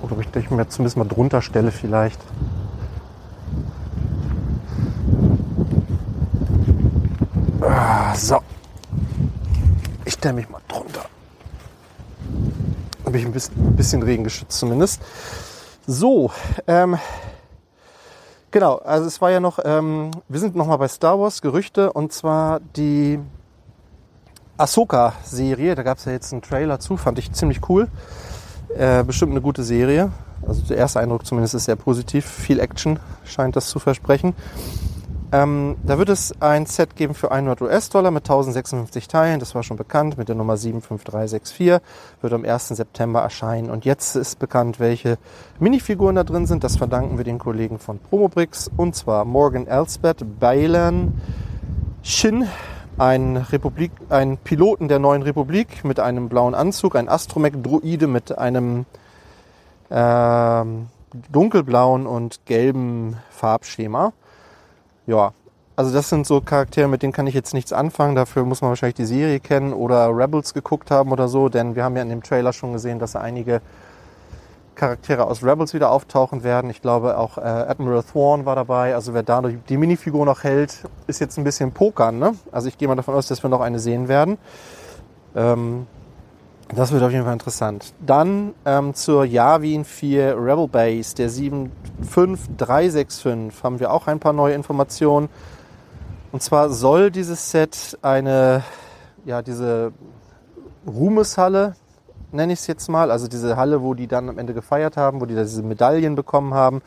[0.00, 2.20] Oder ob ich mir zumindest mal drunter stelle vielleicht.
[7.60, 8.38] Ah, so.
[10.04, 10.63] Ich stelle mich mal.
[13.14, 15.00] Habe ich ein bisschen, bisschen Regen geschützt zumindest.
[15.86, 16.32] So,
[16.66, 16.98] ähm,
[18.50, 22.12] genau, also es war ja noch, ähm, wir sind nochmal bei Star Wars Gerüchte und
[22.12, 23.20] zwar die
[24.56, 25.76] Ahsoka-Serie.
[25.76, 27.86] Da gab es ja jetzt einen Trailer zu, fand ich ziemlich cool.
[28.76, 30.10] Äh, bestimmt eine gute Serie.
[30.44, 32.26] Also der erste Eindruck zumindest ist sehr positiv.
[32.26, 34.34] Viel Action scheint das zu versprechen.
[35.34, 39.40] Ähm, da wird es ein Set geben für 100 US-Dollar mit 1056 Teilen.
[39.40, 41.82] Das war schon bekannt mit der Nummer 75364.
[42.20, 42.68] Wird am 1.
[42.68, 43.68] September erscheinen.
[43.68, 45.18] Und jetzt ist bekannt, welche
[45.58, 46.62] Minifiguren da drin sind.
[46.62, 48.70] Das verdanken wir den Kollegen von Promobrix.
[48.76, 51.20] Und zwar Morgan Elsbeth, Baylan,
[52.04, 52.46] Shin,
[52.96, 58.86] ein, Republik, ein Piloten der neuen Republik mit einem blauen Anzug, ein Astromech-Druide mit einem
[59.90, 60.64] äh,
[61.32, 64.12] dunkelblauen und gelben Farbschema
[65.06, 65.32] ja,
[65.76, 68.14] also das sind so Charaktere, mit denen kann ich jetzt nichts anfangen.
[68.14, 71.82] Dafür muss man wahrscheinlich die Serie kennen oder Rebels geguckt haben oder so, denn wir
[71.82, 73.60] haben ja in dem Trailer schon gesehen, dass einige
[74.76, 76.70] Charaktere aus Rebels wieder auftauchen werden.
[76.70, 78.94] Ich glaube auch äh, Admiral Thrawn war dabei.
[78.94, 82.18] Also wer da die Minifigur noch hält, ist jetzt ein bisschen Pokern.
[82.18, 82.34] Ne?
[82.52, 84.38] Also ich gehe mal davon aus, dass wir noch eine sehen werden.
[85.34, 85.86] Ähm,
[86.68, 87.92] das wird auf jeden Fall interessant.
[88.04, 94.54] Dann ähm, zur Yavin 4 Rebel Base, der 75365, haben wir auch ein paar neue
[94.54, 95.28] Informationen.
[96.32, 98.62] Und zwar soll dieses Set eine,
[99.24, 99.92] ja, diese
[100.86, 101.74] Ruhmeshalle,
[102.32, 105.20] nenne ich es jetzt mal, also diese Halle, wo die dann am Ende gefeiert haben,
[105.20, 106.82] wo die diese Medaillen bekommen haben,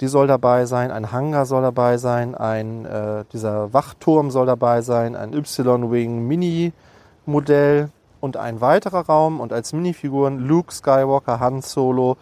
[0.00, 4.80] die soll dabei sein, ein Hangar soll dabei sein, ein, äh, dieser Wachturm soll dabei
[4.80, 12.16] sein, ein Y-Wing Mini-Modell, und ein weiterer Raum und als Minifiguren Luke Skywalker, Han Solo,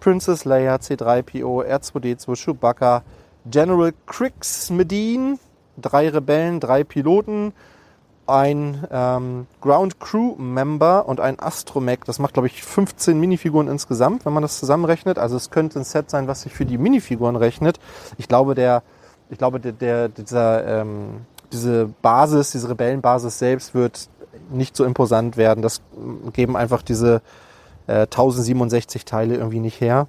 [0.00, 3.02] Princess Leia, C3PO, R2D2, Chewbacca,
[3.46, 5.38] General Crix Medine,
[5.76, 7.52] drei Rebellen, drei Piloten,
[8.26, 12.00] ein ähm, Ground Crew Member und ein Astromech.
[12.06, 15.18] Das macht, glaube ich, 15 Minifiguren insgesamt, wenn man das zusammenrechnet.
[15.18, 17.78] Also es könnte ein Set sein, was sich für die Minifiguren rechnet.
[18.16, 18.82] Ich glaube, der,
[19.28, 24.08] ich glaube, der, der dieser, ähm, diese Basis, diese Rebellenbasis selbst wird
[24.50, 25.62] nicht so imposant werden.
[25.62, 25.80] Das
[26.32, 27.22] geben einfach diese
[27.86, 30.06] äh, 1067 Teile irgendwie nicht her.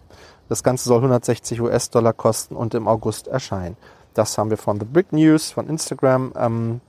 [0.49, 3.77] Das Ganze soll 160 US-Dollar kosten und im August erscheinen.
[4.13, 6.33] Das haben wir von The Brick News, von Instagram.
[6.37, 6.81] Ähm,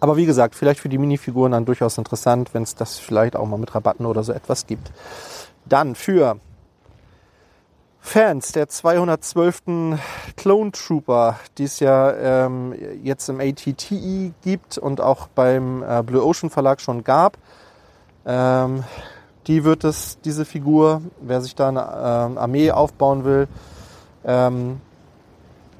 [0.00, 3.46] aber wie gesagt, vielleicht für die Minifiguren dann durchaus interessant, wenn es das vielleicht auch
[3.46, 4.92] mal mit Rabatten oder so etwas gibt.
[5.64, 6.36] Dann für
[8.04, 9.62] Fans der 212.
[10.36, 12.12] Clone Trooper, die es ja
[12.46, 17.38] ähm, jetzt im ATTE gibt und auch beim äh, Blue Ocean Verlag schon gab.
[18.26, 18.82] Ähm,
[19.46, 23.48] die wird es, diese Figur, wer sich da eine äh, Armee aufbauen will,
[24.24, 24.80] ähm,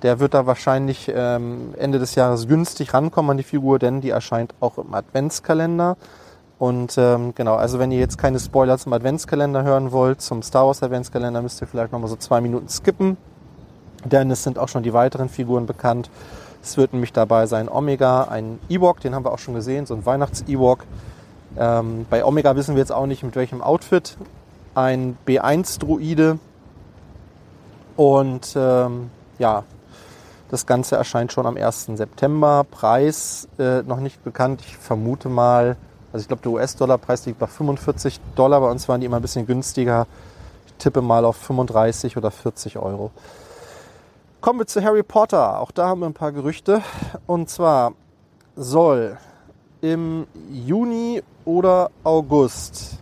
[0.03, 4.11] der wird da wahrscheinlich ähm, Ende des Jahres günstig rankommen an die Figur, denn die
[4.11, 5.97] erscheint auch im Adventskalender.
[6.63, 10.65] Und ähm, genau, also wenn ihr jetzt keine Spoiler zum Adventskalender hören wollt, zum Star
[10.65, 13.17] Wars Adventskalender, müsst ihr vielleicht nochmal so zwei Minuten skippen.
[14.05, 16.09] Denn es sind auch schon die weiteren Figuren bekannt.
[16.63, 19.95] Es wird nämlich dabei sein Omega, ein Ewok, den haben wir auch schon gesehen, so
[19.95, 20.85] ein Weihnachts-Ewok.
[21.59, 24.17] Ähm, bei Omega wissen wir jetzt auch nicht mit welchem Outfit.
[24.77, 26.39] Ein B1-Druide.
[27.97, 29.65] Und ähm, ja,
[30.49, 31.87] das Ganze erscheint schon am 1.
[31.95, 32.65] September.
[32.71, 34.61] Preis äh, noch nicht bekannt.
[34.65, 35.77] Ich vermute mal
[36.13, 38.61] also ich glaube, der US-Dollar-Preis liegt bei 45 Dollar.
[38.61, 40.07] Bei uns waren die immer ein bisschen günstiger.
[40.67, 43.11] Ich tippe mal auf 35 oder 40 Euro.
[44.43, 45.59] Kommen wir zu Harry Potter.
[45.61, 46.83] Auch da haben wir ein paar Gerüchte.
[47.27, 47.95] Und zwar
[48.57, 49.17] soll
[49.81, 52.99] im Juni oder August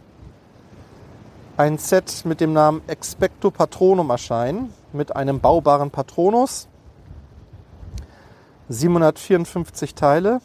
[1.56, 4.72] ein Set mit dem Namen Expecto Patronum erscheinen.
[4.92, 6.68] Mit einem baubaren Patronus.
[8.68, 10.40] 754 Teile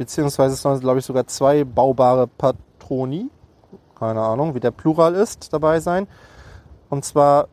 [0.00, 3.28] beziehungsweise es sollen, glaube ich, sogar zwei baubare Patroni,
[3.98, 6.06] keine Ahnung, wie der Plural ist, dabei sein.
[6.88, 7.48] Und zwar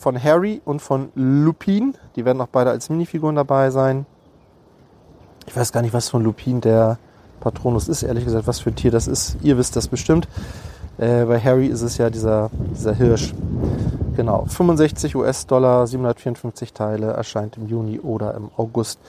[0.00, 1.96] von Harry und von Lupin.
[2.14, 4.06] Die werden auch beide als Minifiguren dabei sein.
[5.48, 6.98] Ich weiß gar nicht, was von Lupin der
[7.40, 9.36] Patronus ist, ehrlich gesagt, was für ein Tier das ist.
[9.42, 10.28] Ihr wisst das bestimmt.
[10.98, 13.34] Äh, bei Harry ist es ja dieser, dieser Hirsch.
[14.14, 19.00] Genau, 65 US-Dollar, 754 Teile, erscheint im Juni oder im August.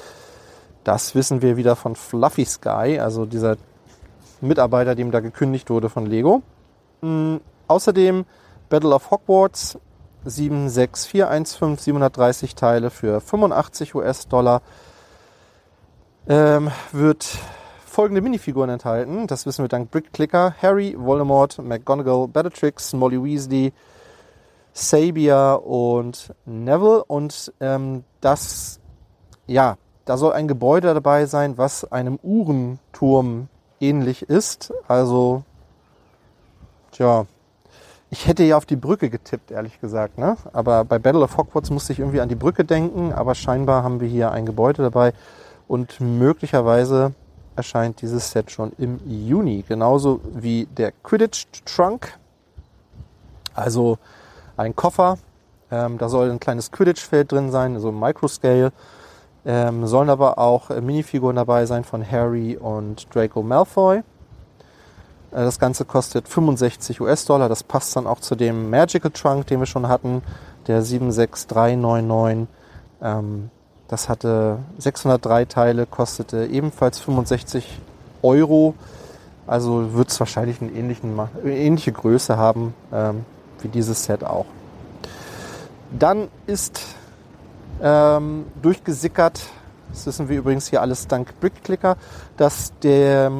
[0.86, 3.58] Das wissen wir wieder von Fluffy Sky, also dieser
[4.39, 6.43] Mitarbeiter, dem da gekündigt wurde von Lego.
[7.02, 7.41] Mhm.
[7.67, 8.26] Außerdem
[8.69, 9.80] Battle of Hogwarts
[10.26, 14.62] 76415, 730 Teile für 85 US-Dollar.
[16.28, 17.26] Ähm, wird
[17.88, 19.26] folgende Minifiguren enthalten.
[19.26, 20.56] Das wissen wir dank Brick Clicker.
[20.62, 23.74] Harry, Voldemort, McGonagall, Bellatrix, Molly Weasley,
[24.71, 27.04] Sabia und Neville.
[27.06, 28.80] Und ähm, das,
[29.48, 33.48] ja, da soll ein Gebäude dabei sein, was einem Uhrenturm
[33.80, 34.74] ähnlich ist.
[34.88, 35.44] Also,
[36.91, 37.26] tja,
[38.12, 40.18] ich hätte ja auf die Brücke getippt, ehrlich gesagt.
[40.18, 40.38] Ne?
[40.54, 43.12] Aber bei Battle of Hogwarts musste ich irgendwie an die Brücke denken.
[43.12, 45.13] Aber scheinbar haben wir hier ein Gebäude dabei.
[45.68, 47.13] Und möglicherweise
[47.56, 49.65] erscheint dieses Set schon im Juni.
[49.68, 52.18] Genauso wie der Quidditch Trunk.
[53.54, 53.98] Also
[54.56, 55.18] ein Koffer.
[55.72, 58.72] Ähm, da soll ein kleines Quidditch-Feld drin sein, so Microscale.
[59.46, 63.98] Ähm, sollen aber auch äh, Minifiguren dabei sein von Harry und Draco Malfoy.
[63.98, 64.04] Äh,
[65.32, 67.50] das Ganze kostet 65 US-Dollar.
[67.50, 70.24] Das passt dann auch zu dem Magical Trunk, den wir schon hatten,
[70.68, 72.48] der 76399.
[73.02, 73.52] Ähm,
[73.88, 77.80] das hatte 603 Teile, kostete ebenfalls 65
[78.24, 78.74] Euro.
[79.46, 83.26] Also wird es wahrscheinlich eine ähnliche Größe haben ähm,
[83.62, 84.48] wie dieses Set auch.
[85.92, 86.82] Dann ist
[87.82, 89.42] ähm, durchgesickert,
[89.90, 91.98] das wissen wir übrigens hier alles dank Brickclicker,
[92.38, 93.32] dass der,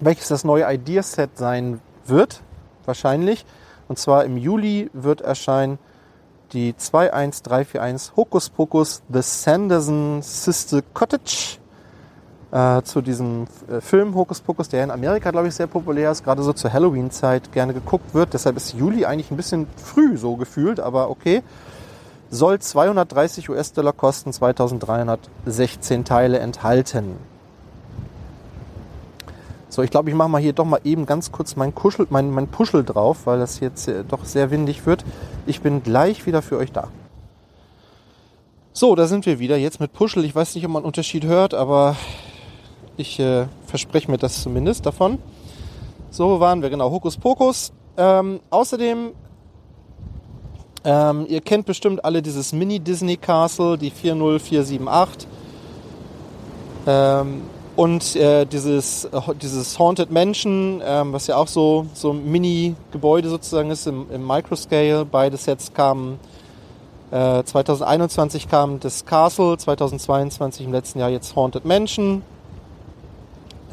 [0.00, 2.42] welches das neue Ideaset sein wird,
[2.84, 3.44] wahrscheinlich.
[3.88, 5.78] Und zwar im Juli wird erscheinen
[6.52, 11.58] die 21341 Hokus Pokus The Sanderson Sister Cottage
[12.52, 16.24] äh, zu diesem äh, Film Hokus Pokus, der in Amerika, glaube ich, sehr populär ist,
[16.24, 18.32] gerade so zur Halloween-Zeit gerne geguckt wird.
[18.32, 21.42] Deshalb ist Juli eigentlich ein bisschen früh so gefühlt, aber okay.
[22.34, 27.14] Soll 230 US-Dollar kosten, 2316 Teile enthalten.
[29.68, 32.32] So, ich glaube, ich mache mal hier doch mal eben ganz kurz mein, Kuschel, mein,
[32.32, 35.04] mein Puschel drauf, weil das jetzt äh, doch sehr windig wird.
[35.46, 36.88] Ich bin gleich wieder für euch da.
[38.72, 39.56] So, da sind wir wieder.
[39.56, 40.24] Jetzt mit Puschel.
[40.24, 41.94] Ich weiß nicht, ob man einen Unterschied hört, aber
[42.96, 45.20] ich äh, verspreche mir das zumindest davon.
[46.10, 46.90] So waren wir, genau.
[46.90, 47.72] Hokus Pokus.
[47.96, 49.12] Ähm, außerdem,
[50.84, 55.28] ähm, ihr kennt bestimmt alle dieses Mini-Disney Castle, die 40478.
[56.86, 57.42] Ähm,
[57.76, 63.28] und äh, dieses, äh, dieses Haunted Mansion, ähm, was ja auch so, so ein Mini-Gebäude
[63.28, 65.04] sozusagen ist im, im Microscale.
[65.04, 66.20] Beide Sets kamen
[67.10, 72.22] äh, 2021 kam das Castle, 2022 im letzten Jahr jetzt Haunted Mansion.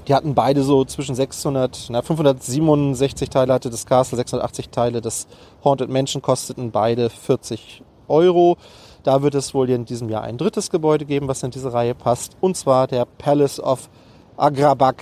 [0.07, 5.01] Die hatten beide so zwischen 600, na 567 Teile hatte das Castle, 680 Teile.
[5.01, 5.27] Das
[5.63, 8.57] Haunted Mansion kosteten beide 40 Euro.
[9.03, 11.95] Da wird es wohl in diesem Jahr ein drittes Gebäude geben, was in diese Reihe
[11.95, 12.35] passt.
[12.41, 13.89] Und zwar der Palace of
[14.37, 14.93] Agrabah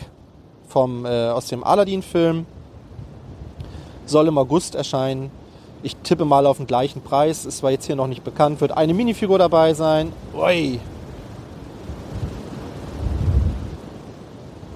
[0.67, 2.45] vom, äh, aus dem Aladdin-Film.
[4.05, 5.31] Soll im August erscheinen.
[5.81, 7.45] Ich tippe mal auf den gleichen Preis.
[7.45, 8.59] Ist zwar jetzt hier noch nicht bekannt.
[8.59, 10.11] Wird eine Minifigur dabei sein.
[10.35, 10.79] Ui.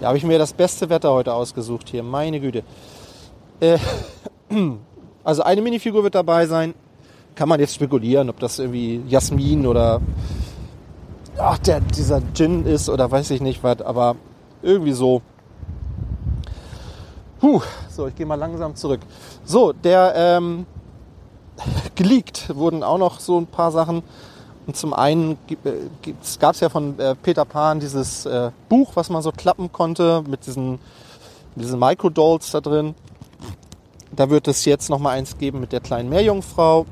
[0.04, 2.04] Da habe ich mir das beste Wetter heute ausgesucht hier.
[2.04, 2.66] Meine Güte.
[3.62, 3.78] Äh,
[5.24, 6.74] also eine Minifigur wird dabei sein
[7.36, 10.02] kann man jetzt spekulieren, ob das irgendwie Jasmin oder
[11.38, 14.18] ach, der, dieser Gin ist oder weiß ich nicht was, aber
[14.62, 15.22] irgendwie so.
[17.40, 19.00] Puh, so, ich gehe mal langsam zurück.
[19.46, 20.66] So, der ähm,
[21.96, 24.04] geleakt wurden auch noch so ein paar Sachen.
[24.66, 25.38] Und zum einen
[26.40, 30.24] gab es ja von äh, Peter Pan dieses äh, Buch, was man so klappen konnte
[30.28, 30.80] mit diesen,
[31.56, 32.96] mit diesen Microdolls da drin.
[34.16, 36.86] Da wird es jetzt noch mal eins geben mit der kleinen Meerjungfrau.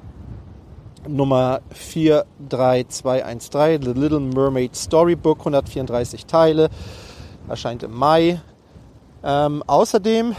[1.07, 6.69] Nummer 43213, The Little Mermaid Storybook, 134 Teile,
[7.47, 8.41] erscheint im Mai.
[9.23, 10.35] Ähm, außerdem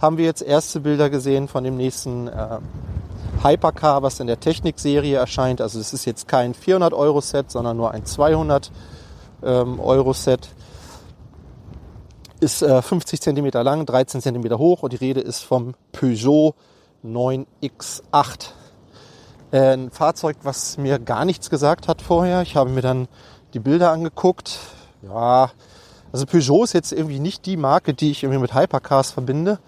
[0.00, 2.58] haben wir jetzt erste Bilder gesehen von dem nächsten äh,
[3.44, 5.60] Hypercar, was in der Technik-Serie erscheint.
[5.60, 10.46] Also es ist jetzt kein 400-Euro-Set, sondern nur ein 200-Euro-Set.
[10.46, 10.54] Ähm,
[12.40, 16.54] ist äh, 50 cm lang, 13 cm hoch und die Rede ist vom Peugeot
[17.04, 18.48] 9X8.
[19.50, 22.42] Äh, ein Fahrzeug, was mir gar nichts gesagt hat vorher.
[22.42, 23.08] Ich habe mir dann
[23.54, 24.58] die Bilder angeguckt.
[25.02, 25.50] Ja,
[26.12, 29.58] also Peugeot ist jetzt irgendwie nicht die Marke, die ich irgendwie mit Hypercars verbinde.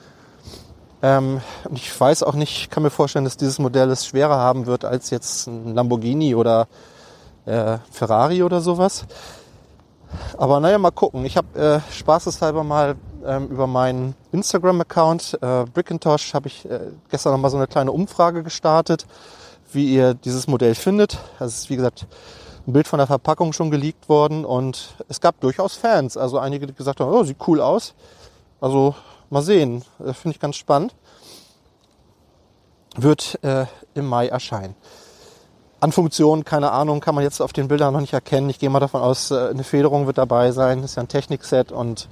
[1.02, 1.40] Ähm,
[1.74, 5.10] ich weiß auch nicht, kann mir vorstellen, dass dieses Modell es schwerer haben wird als
[5.10, 6.68] jetzt ein Lamborghini oder
[7.44, 9.04] äh, Ferrari oder sowas.
[10.38, 11.24] Aber naja, mal gucken.
[11.24, 16.80] Ich habe äh, spaßeshalber mal ähm, über meinen Instagram-Account äh, Brickintosh habe ich äh,
[17.10, 19.06] gestern noch mal so eine kleine Umfrage gestartet,
[19.72, 21.18] wie ihr dieses Modell findet.
[21.38, 22.06] Das ist wie gesagt
[22.66, 26.16] ein Bild von der Verpackung schon geleakt worden und es gab durchaus Fans.
[26.16, 27.94] Also einige, die gesagt haben, oh, sieht cool aus.
[28.60, 28.94] Also
[29.30, 30.94] mal sehen, äh, finde ich ganz spannend.
[32.96, 34.74] Wird äh, im Mai erscheinen.
[35.80, 38.48] An Funktionen, keine Ahnung, kann man jetzt auf den Bildern noch nicht erkennen.
[38.48, 40.80] Ich gehe mal davon aus, äh, eine Federung wird dabei sein.
[40.80, 42.08] Das ist ja ein Technikset und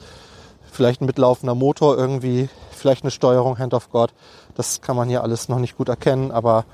[0.71, 4.13] vielleicht ein mitlaufender Motor irgendwie, vielleicht eine Steuerung, Hand of God.
[4.55, 6.65] Das kann man hier alles noch nicht gut erkennen, aber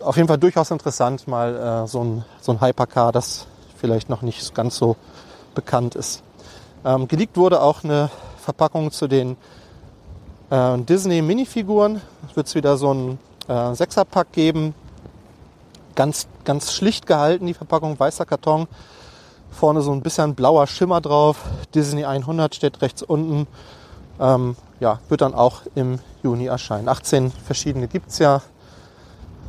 [0.00, 4.22] auf jeden Fall durchaus interessant, mal äh, so, ein, so ein Hypercar, das vielleicht noch
[4.22, 4.96] nicht ganz so
[5.54, 6.22] bekannt ist.
[6.84, 8.10] Ähm, geleakt wurde auch eine
[8.46, 9.36] Verpackung zu den
[10.50, 12.00] äh, Disney Minifiguren.
[12.30, 14.72] Es wird wieder so ein äh, Sechserpack geben.
[15.96, 18.68] Ganz, ganz schlicht gehalten, die Verpackung, weißer Karton.
[19.50, 21.42] Vorne so ein bisschen blauer Schimmer drauf.
[21.74, 23.48] Disney 100 steht rechts unten.
[24.20, 26.88] Ähm, ja, wird dann auch im Juni erscheinen.
[26.88, 28.42] 18 verschiedene gibt's ja.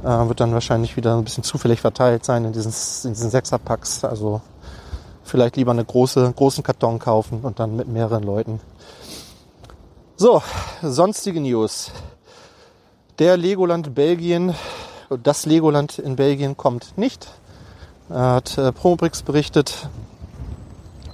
[0.03, 4.03] Äh, wird dann wahrscheinlich wieder ein bisschen zufällig verteilt sein in diesen, in diesen Sechserpacks.
[4.03, 4.41] Also
[5.23, 8.59] vielleicht lieber eine große, großen Karton kaufen und dann mit mehreren Leuten.
[10.19, 10.41] So,
[10.81, 11.91] sonstige News.
[13.19, 14.55] Der Legoland Belgien,
[15.21, 17.27] das Legoland in Belgien kommt nicht.
[18.09, 19.89] Hat äh, Promobrix berichtet,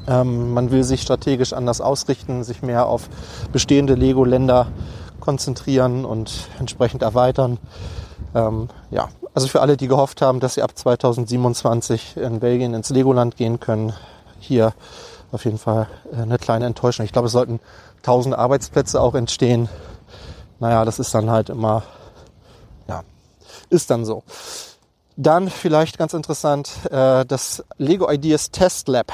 [0.08, 3.10] ähm, man will sich strategisch anders ausrichten, sich mehr auf
[3.52, 4.68] bestehende Lego-Länder
[5.20, 7.58] konzentrieren und entsprechend erweitern.
[8.34, 12.90] Ähm, ja, also für alle, die gehofft haben, dass sie ab 2027 in Belgien ins
[12.90, 13.92] Legoland gehen können,
[14.40, 14.72] hier
[15.34, 17.06] auf jeden Fall äh, eine kleine Enttäuschung.
[17.06, 17.60] Ich glaube, es sollten
[18.04, 19.68] tausende Arbeitsplätze auch entstehen.
[20.60, 21.84] Naja, das ist dann halt immer,
[22.88, 23.04] ja,
[23.70, 24.24] ist dann so.
[25.16, 29.12] Dann vielleicht ganz interessant, äh, das Lego Ideas Test Lab.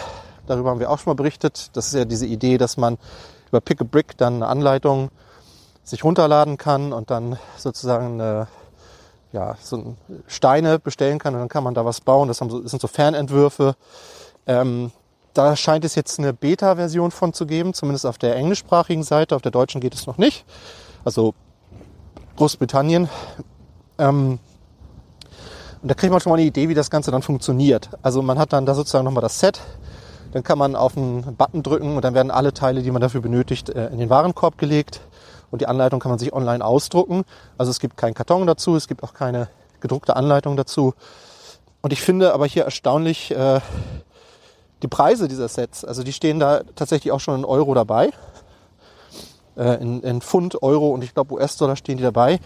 [0.47, 1.69] Darüber haben wir auch schon mal berichtet.
[1.73, 2.97] Das ist ja diese Idee, dass man
[3.49, 5.09] über Pick a Brick dann eine Anleitung
[5.83, 8.47] sich runterladen kann und dann sozusagen eine
[9.31, 9.95] ja, so
[10.27, 12.27] Steine bestellen kann und dann kann man da was bauen.
[12.27, 13.75] Das, sind so Fernentwürfe.
[14.47, 14.91] Ähm,
[15.39, 19.37] da scheint es jetzt eine Beta-Version von zu geben, zumindest auf der englischsprachigen Seite.
[19.37, 20.43] Auf der deutschen geht es noch nicht.
[21.05, 21.33] Also
[22.35, 23.07] Großbritannien.
[23.97, 24.39] Ähm,
[25.81, 27.89] und da kriegt man schon mal eine Idee, wie das Ganze dann funktioniert.
[28.01, 29.61] Also man hat dann da sozusagen nochmal das Set.
[30.33, 33.21] Dann kann man auf einen Button drücken und dann werden alle Teile, die man dafür
[33.21, 34.99] benötigt, äh, in den Warenkorb gelegt
[35.51, 37.23] und die Anleitung kann man sich online ausdrucken.
[37.57, 39.47] Also es gibt keinen Karton dazu, es gibt auch keine
[39.79, 40.95] gedruckte Anleitung dazu.
[41.81, 43.61] Und ich finde aber hier erstaunlich äh,
[44.81, 45.83] die Preise dieser Sets.
[45.83, 48.11] Also die stehen da tatsächlich auch schon in Euro dabei.
[49.57, 52.39] Äh, in, in Pfund, Euro und ich glaube US-Dollar stehen die dabei.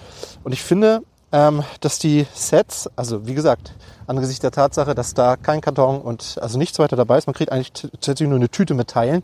[0.43, 3.73] Und ich finde, ähm, dass die Sets, also wie gesagt,
[4.07, 7.51] angesichts der Tatsache, dass da kein Karton und also nichts weiter dabei ist, man kriegt
[7.51, 9.23] eigentlich tatsächlich nur eine Tüte mit Teilen,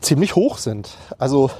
[0.00, 0.90] ziemlich hoch sind.
[1.18, 1.50] Also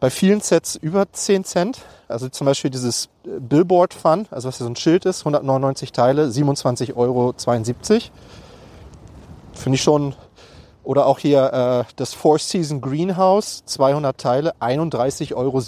[0.00, 1.78] bei vielen Sets über 10 Cent.
[2.08, 6.26] Also zum Beispiel dieses Billboard Fun, also was hier so ein Schild ist, 199 Teile,
[6.26, 7.34] 27,72 Euro.
[9.54, 10.14] Finde ich schon.
[10.82, 15.62] Oder auch hier äh, das Four Season Greenhouse, 200 Teile, 31,67 Euro.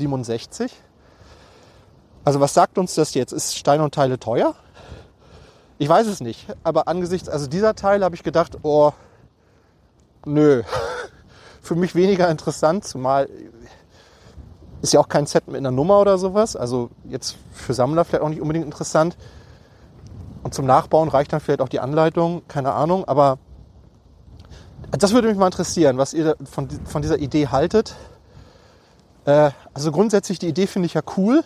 [2.24, 3.32] Also was sagt uns das jetzt?
[3.32, 4.54] Ist Stein und Teile teuer?
[5.78, 6.46] Ich weiß es nicht.
[6.62, 8.92] Aber angesichts also dieser Teile habe ich gedacht, oh,
[10.26, 10.62] nö.
[11.62, 13.28] Für mich weniger interessant, zumal
[14.82, 16.54] ist ja auch kein Set mit einer Nummer oder sowas.
[16.54, 19.16] Also jetzt für Sammler vielleicht auch nicht unbedingt interessant.
[20.42, 23.04] Und zum Nachbauen reicht dann vielleicht auch die Anleitung, keine Ahnung.
[23.06, 23.38] Aber
[24.92, 27.94] das würde mich mal interessieren, was ihr von, von dieser Idee haltet.
[29.24, 31.42] Äh, also grundsätzlich die Idee finde ich ja cool.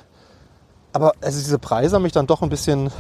[0.93, 2.91] Aber also diese Preise haben mich dann doch ein bisschen,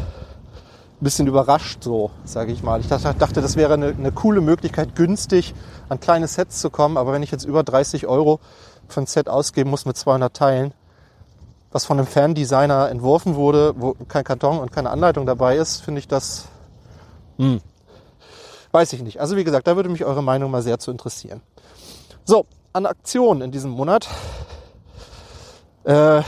[1.00, 2.81] bisschen überrascht, so sage ich mal.
[2.81, 5.55] Ich dachte, das wäre eine, eine coole Möglichkeit, günstig
[5.88, 6.96] an kleine Sets zu kommen.
[6.96, 8.40] Aber wenn ich jetzt über 30 Euro
[8.88, 10.72] für ein Set ausgeben muss mit 200 Teilen,
[11.72, 16.00] was von einem Fan-Designer entworfen wurde, wo kein Karton und keine Anleitung dabei ist, finde
[16.00, 16.46] ich das,
[17.38, 17.61] hm,
[18.72, 19.20] weiß ich nicht.
[19.20, 21.40] Also wie gesagt, da würde mich eure Meinung mal sehr zu interessieren.
[22.24, 24.09] So, an Aktionen in diesem Monat.
[25.85, 26.20] Äh,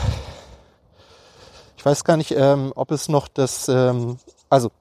[1.77, 4.17] ich weiß gar nicht, ähm, ob es noch das, ähm,
[4.49, 4.71] also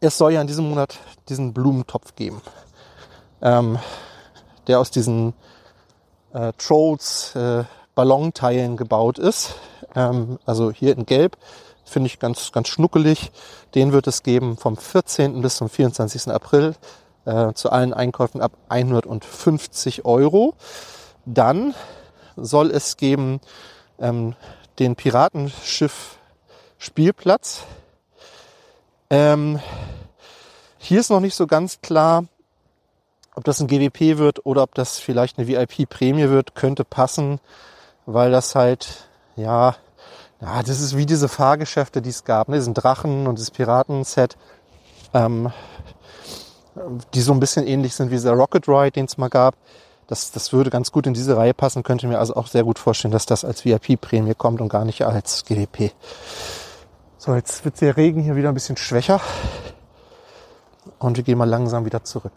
[0.00, 2.40] es soll ja in diesem Monat diesen Blumentopf geben,
[3.42, 3.78] ähm,
[4.66, 5.34] der aus diesen
[6.32, 7.64] äh, Trolls äh,
[7.94, 9.54] Ballonteilen gebaut ist.
[9.94, 11.36] Ähm, also hier in Gelb
[11.86, 13.30] finde ich ganz, ganz schnuckelig.
[13.74, 15.40] Den wird es geben vom 14.
[15.40, 16.28] bis zum 24.
[16.28, 16.74] April
[17.24, 20.54] äh, zu allen Einkäufen ab 150 Euro.
[21.24, 21.74] Dann
[22.36, 23.40] soll es geben
[23.98, 24.34] ähm,
[24.78, 26.18] den Piratenschiff
[26.78, 27.62] Spielplatz.
[29.08, 29.60] Ähm,
[30.78, 32.24] hier ist noch nicht so ganz klar,
[33.34, 37.38] Ob das ein GWP wird oder ob das vielleicht eine VIP-Prämie wird, könnte passen,
[38.06, 39.76] weil das halt, ja,
[40.40, 42.56] ja, das ist wie diese Fahrgeschäfte, die es gab, ne?
[42.56, 44.36] diesen Drachen und das Piraten-Set,
[45.14, 45.52] ähm,
[47.14, 49.56] die so ein bisschen ähnlich sind wie dieser Rocket Ride, den es mal gab.
[50.08, 52.78] Das, das würde ganz gut in diese Reihe passen, könnte mir also auch sehr gut
[52.78, 55.92] vorstellen, dass das als VIP-Prämie kommt und gar nicht als GWP.
[57.18, 59.20] So, jetzt wird der Regen hier wieder ein bisschen schwächer.
[60.98, 62.32] Und wir gehen mal langsam wieder zurück.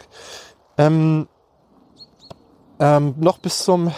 [0.78, 1.28] Ähm,
[2.80, 3.92] ähm, noch bis zum,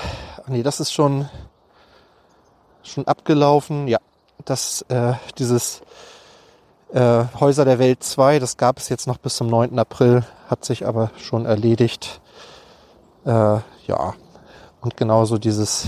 [0.43, 1.30] ach nee, das ist schon,
[2.84, 3.88] schon abgelaufen.
[3.88, 4.00] Ja,
[4.46, 5.82] das, äh, dieses
[6.94, 9.78] äh, Häuser der Welt 2, das gab es jetzt noch bis zum 9.
[9.80, 12.22] April, hat sich aber schon erledigt.
[13.26, 13.30] Äh,
[13.88, 14.14] ja,
[14.82, 15.88] und genauso dieses,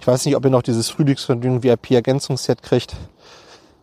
[0.00, 2.94] ich weiß nicht, ob ihr noch dieses Frühlingsvergnügen VIP-Ergänzungsset kriegt.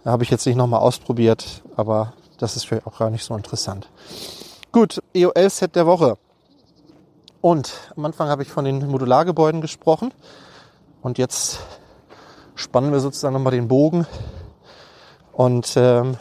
[0.04, 3.90] Habe ich jetzt nicht nochmal ausprobiert, aber das ist vielleicht auch gar nicht so interessant.
[4.72, 6.18] Gut, EOL-Set der Woche.
[7.42, 10.14] Und am Anfang habe ich von den Modulargebäuden gesprochen.
[11.02, 11.60] Und jetzt
[12.56, 14.08] spannen wir sozusagen nochmal den Bogen.
[15.34, 16.18] Und ähm,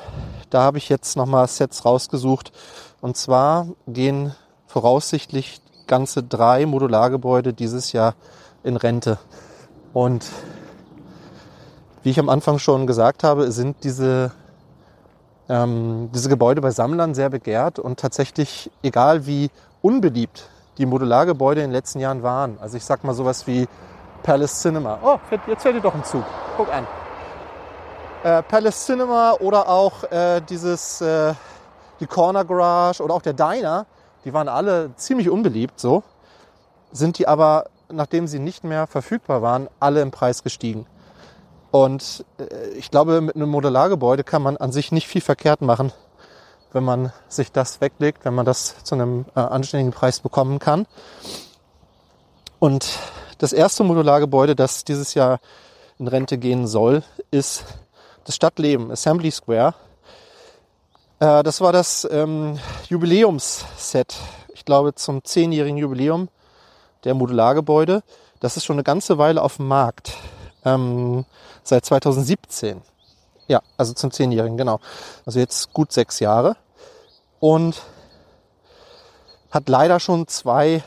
[0.51, 2.53] da habe ich jetzt nochmal Sets rausgesucht.
[3.01, 4.35] Und zwar gehen
[4.67, 8.15] voraussichtlich ganze drei Modulargebäude dieses Jahr
[8.63, 9.19] in Rente.
[9.93, 10.27] Und
[12.03, 14.33] wie ich am Anfang schon gesagt habe, sind diese,
[15.49, 21.69] ähm, diese Gebäude bei Sammlern sehr begehrt und tatsächlich, egal wie unbeliebt die Modulargebäude in
[21.69, 23.69] den letzten Jahren waren, also ich sag mal sowas wie
[24.25, 24.99] Palace Cinema.
[25.03, 26.25] Oh, jetzt fährt ihr doch ein Zug.
[26.57, 26.87] Guck an.
[28.25, 31.35] Äh, Palace Cinema oder auch äh, dieses, äh,
[32.01, 33.87] die Corner Garage oder auch der Diner,
[34.25, 36.03] die waren alle ziemlich unbeliebt so,
[36.91, 40.87] sind die aber, nachdem sie nicht mehr verfügbar waren, alle im Preis gestiegen.
[41.71, 45.93] Und äh, ich glaube, mit einem Modulargebäude kann man an sich nicht viel verkehrt machen,
[46.73, 50.87] wenn man sich das weglegt, wenn man das zu einem äh, anständigen Preis bekommen kann.
[52.59, 52.99] Und
[53.39, 55.41] das erste Modulargebäude, das dieses Jahr
[55.99, 57.65] in Rente gehen soll, ist
[58.25, 59.75] das Stadtleben, Assembly Square.
[61.21, 62.59] Äh, das war das ähm,
[62.89, 64.17] Jubiläumsset,
[64.55, 66.29] ich glaube zum zehnjährigen Jubiläum
[67.05, 68.03] der Modulargebäude.
[68.41, 70.15] Das ist schon eine ganze Weile auf dem Markt
[70.65, 71.25] ähm,
[71.63, 72.83] seit 2017.
[73.47, 74.81] Ja, also zum Zehnjährigen, genau.
[75.27, 76.57] Also jetzt gut sechs Jahre.
[77.41, 77.83] Und
[79.51, 80.83] hat leider schon zwei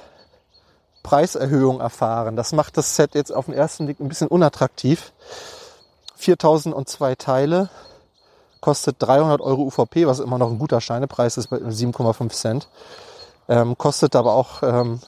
[1.08, 2.36] Preiserhöhungen erfahren.
[2.36, 5.14] Das macht das Set jetzt auf den ersten Blick ein bisschen unattraktiv.
[6.18, 7.70] 4002 Teile,
[8.60, 12.68] kostet 300 Euro UVP, was immer noch ein guter Scheinepreis ist bei 7,5 Cent.
[13.48, 15.00] Ähm, kostet aber auch ähm,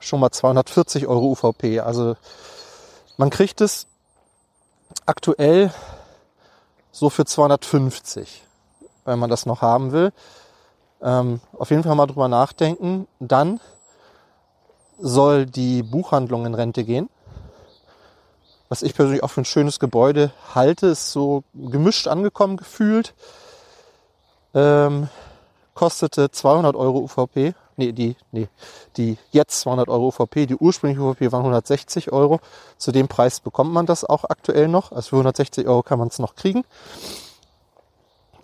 [0.00, 1.78] schon mal 240 Euro UVP.
[1.78, 2.16] Also
[3.16, 3.86] man kriegt es
[5.06, 5.72] aktuell
[6.90, 8.42] so für 250,
[9.04, 10.12] wenn man das noch haben will.
[11.00, 13.06] Ähm, auf jeden Fall mal drüber nachdenken.
[13.20, 13.60] Dann
[15.04, 17.08] soll die Buchhandlung in Rente gehen.
[18.68, 23.14] Was ich persönlich auch für ein schönes Gebäude halte, ist so gemischt angekommen gefühlt.
[24.54, 25.08] Ähm,
[25.74, 28.48] kostete 200 Euro UVP nee, die, nee,
[28.96, 32.40] die jetzt 200 Euro UVP, die ursprüngliche UVP waren 160 Euro.
[32.76, 34.92] Zu dem Preis bekommt man das auch aktuell noch.
[34.92, 36.64] Also für 160 Euro kann man es noch kriegen.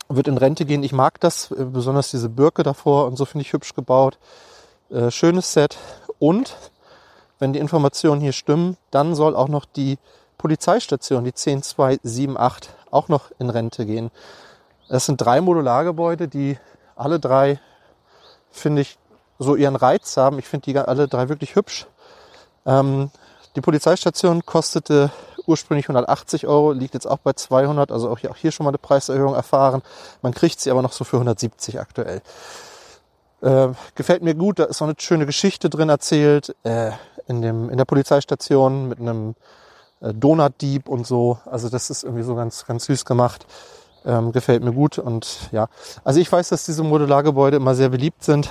[0.08, 0.82] Wird in Rente gehen.
[0.82, 4.18] Ich mag das, äh, besonders diese Birke davor und so finde ich hübsch gebaut.
[4.90, 5.78] Äh, schönes Set.
[6.20, 6.56] Und
[7.40, 9.98] wenn die Informationen hier stimmen, dann soll auch noch die
[10.38, 14.12] Polizeistation, die 10278, auch noch in Rente gehen.
[14.88, 16.58] Es sind drei Modulargebäude, die
[16.94, 17.58] alle drei,
[18.50, 18.98] finde ich,
[19.38, 20.38] so ihren Reiz haben.
[20.38, 21.86] Ich finde die alle drei wirklich hübsch.
[22.66, 23.10] Ähm,
[23.56, 25.10] die Polizeistation kostete
[25.46, 28.70] ursprünglich 180 Euro, liegt jetzt auch bei 200, also auch hier, auch hier schon mal
[28.70, 29.82] eine Preiserhöhung erfahren.
[30.22, 32.20] Man kriegt sie aber noch so für 170 aktuell.
[33.43, 36.91] Äh, gefällt mir gut, da ist noch eine schöne Geschichte drin erzählt, äh,
[37.26, 39.34] in, dem, in der Polizeistation mit einem
[40.01, 41.38] äh, Donutdieb und so.
[41.47, 43.47] Also das ist irgendwie so ganz, ganz süß gemacht.
[44.05, 45.68] Ähm, gefällt mir gut und ja.
[46.05, 48.49] Also ich weiß, dass diese Modulargebäude immer sehr beliebt sind.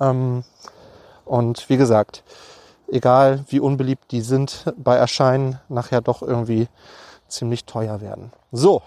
[0.00, 0.44] Ähm,
[1.24, 2.24] und wie gesagt,
[2.90, 6.68] egal wie unbeliebt die sind, bei Erscheinen nachher doch irgendwie
[7.28, 8.32] ziemlich teuer werden.
[8.50, 8.82] So.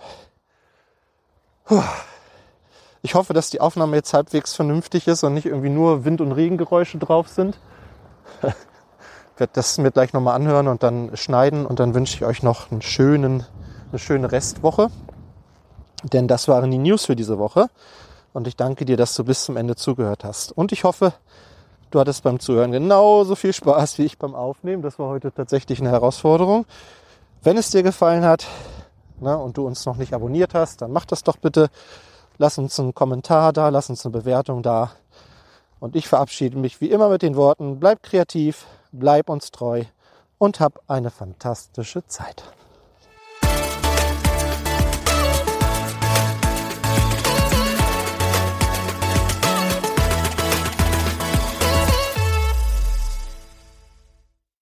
[3.03, 6.31] Ich hoffe, dass die Aufnahme jetzt halbwegs vernünftig ist und nicht irgendwie nur Wind- und
[6.31, 7.57] Regengeräusche drauf sind.
[8.43, 12.43] ich werde das mir gleich nochmal anhören und dann schneiden und dann wünsche ich euch
[12.43, 13.43] noch einen schönen,
[13.89, 14.91] eine schöne Restwoche.
[16.03, 17.69] Denn das waren die News für diese Woche.
[18.33, 20.51] Und ich danke dir, dass du bis zum Ende zugehört hast.
[20.51, 21.13] Und ich hoffe,
[21.89, 24.83] du hattest beim Zuhören genauso viel Spaß wie ich beim Aufnehmen.
[24.83, 26.65] Das war heute tatsächlich eine Herausforderung.
[27.41, 28.45] Wenn es dir gefallen hat
[29.19, 31.69] na, und du uns noch nicht abonniert hast, dann mach das doch bitte.
[32.41, 34.93] Lass uns einen Kommentar da, lass uns eine Bewertung da.
[35.79, 39.83] Und ich verabschiede mich wie immer mit den Worten, bleib kreativ, bleib uns treu
[40.39, 42.43] und hab eine fantastische Zeit.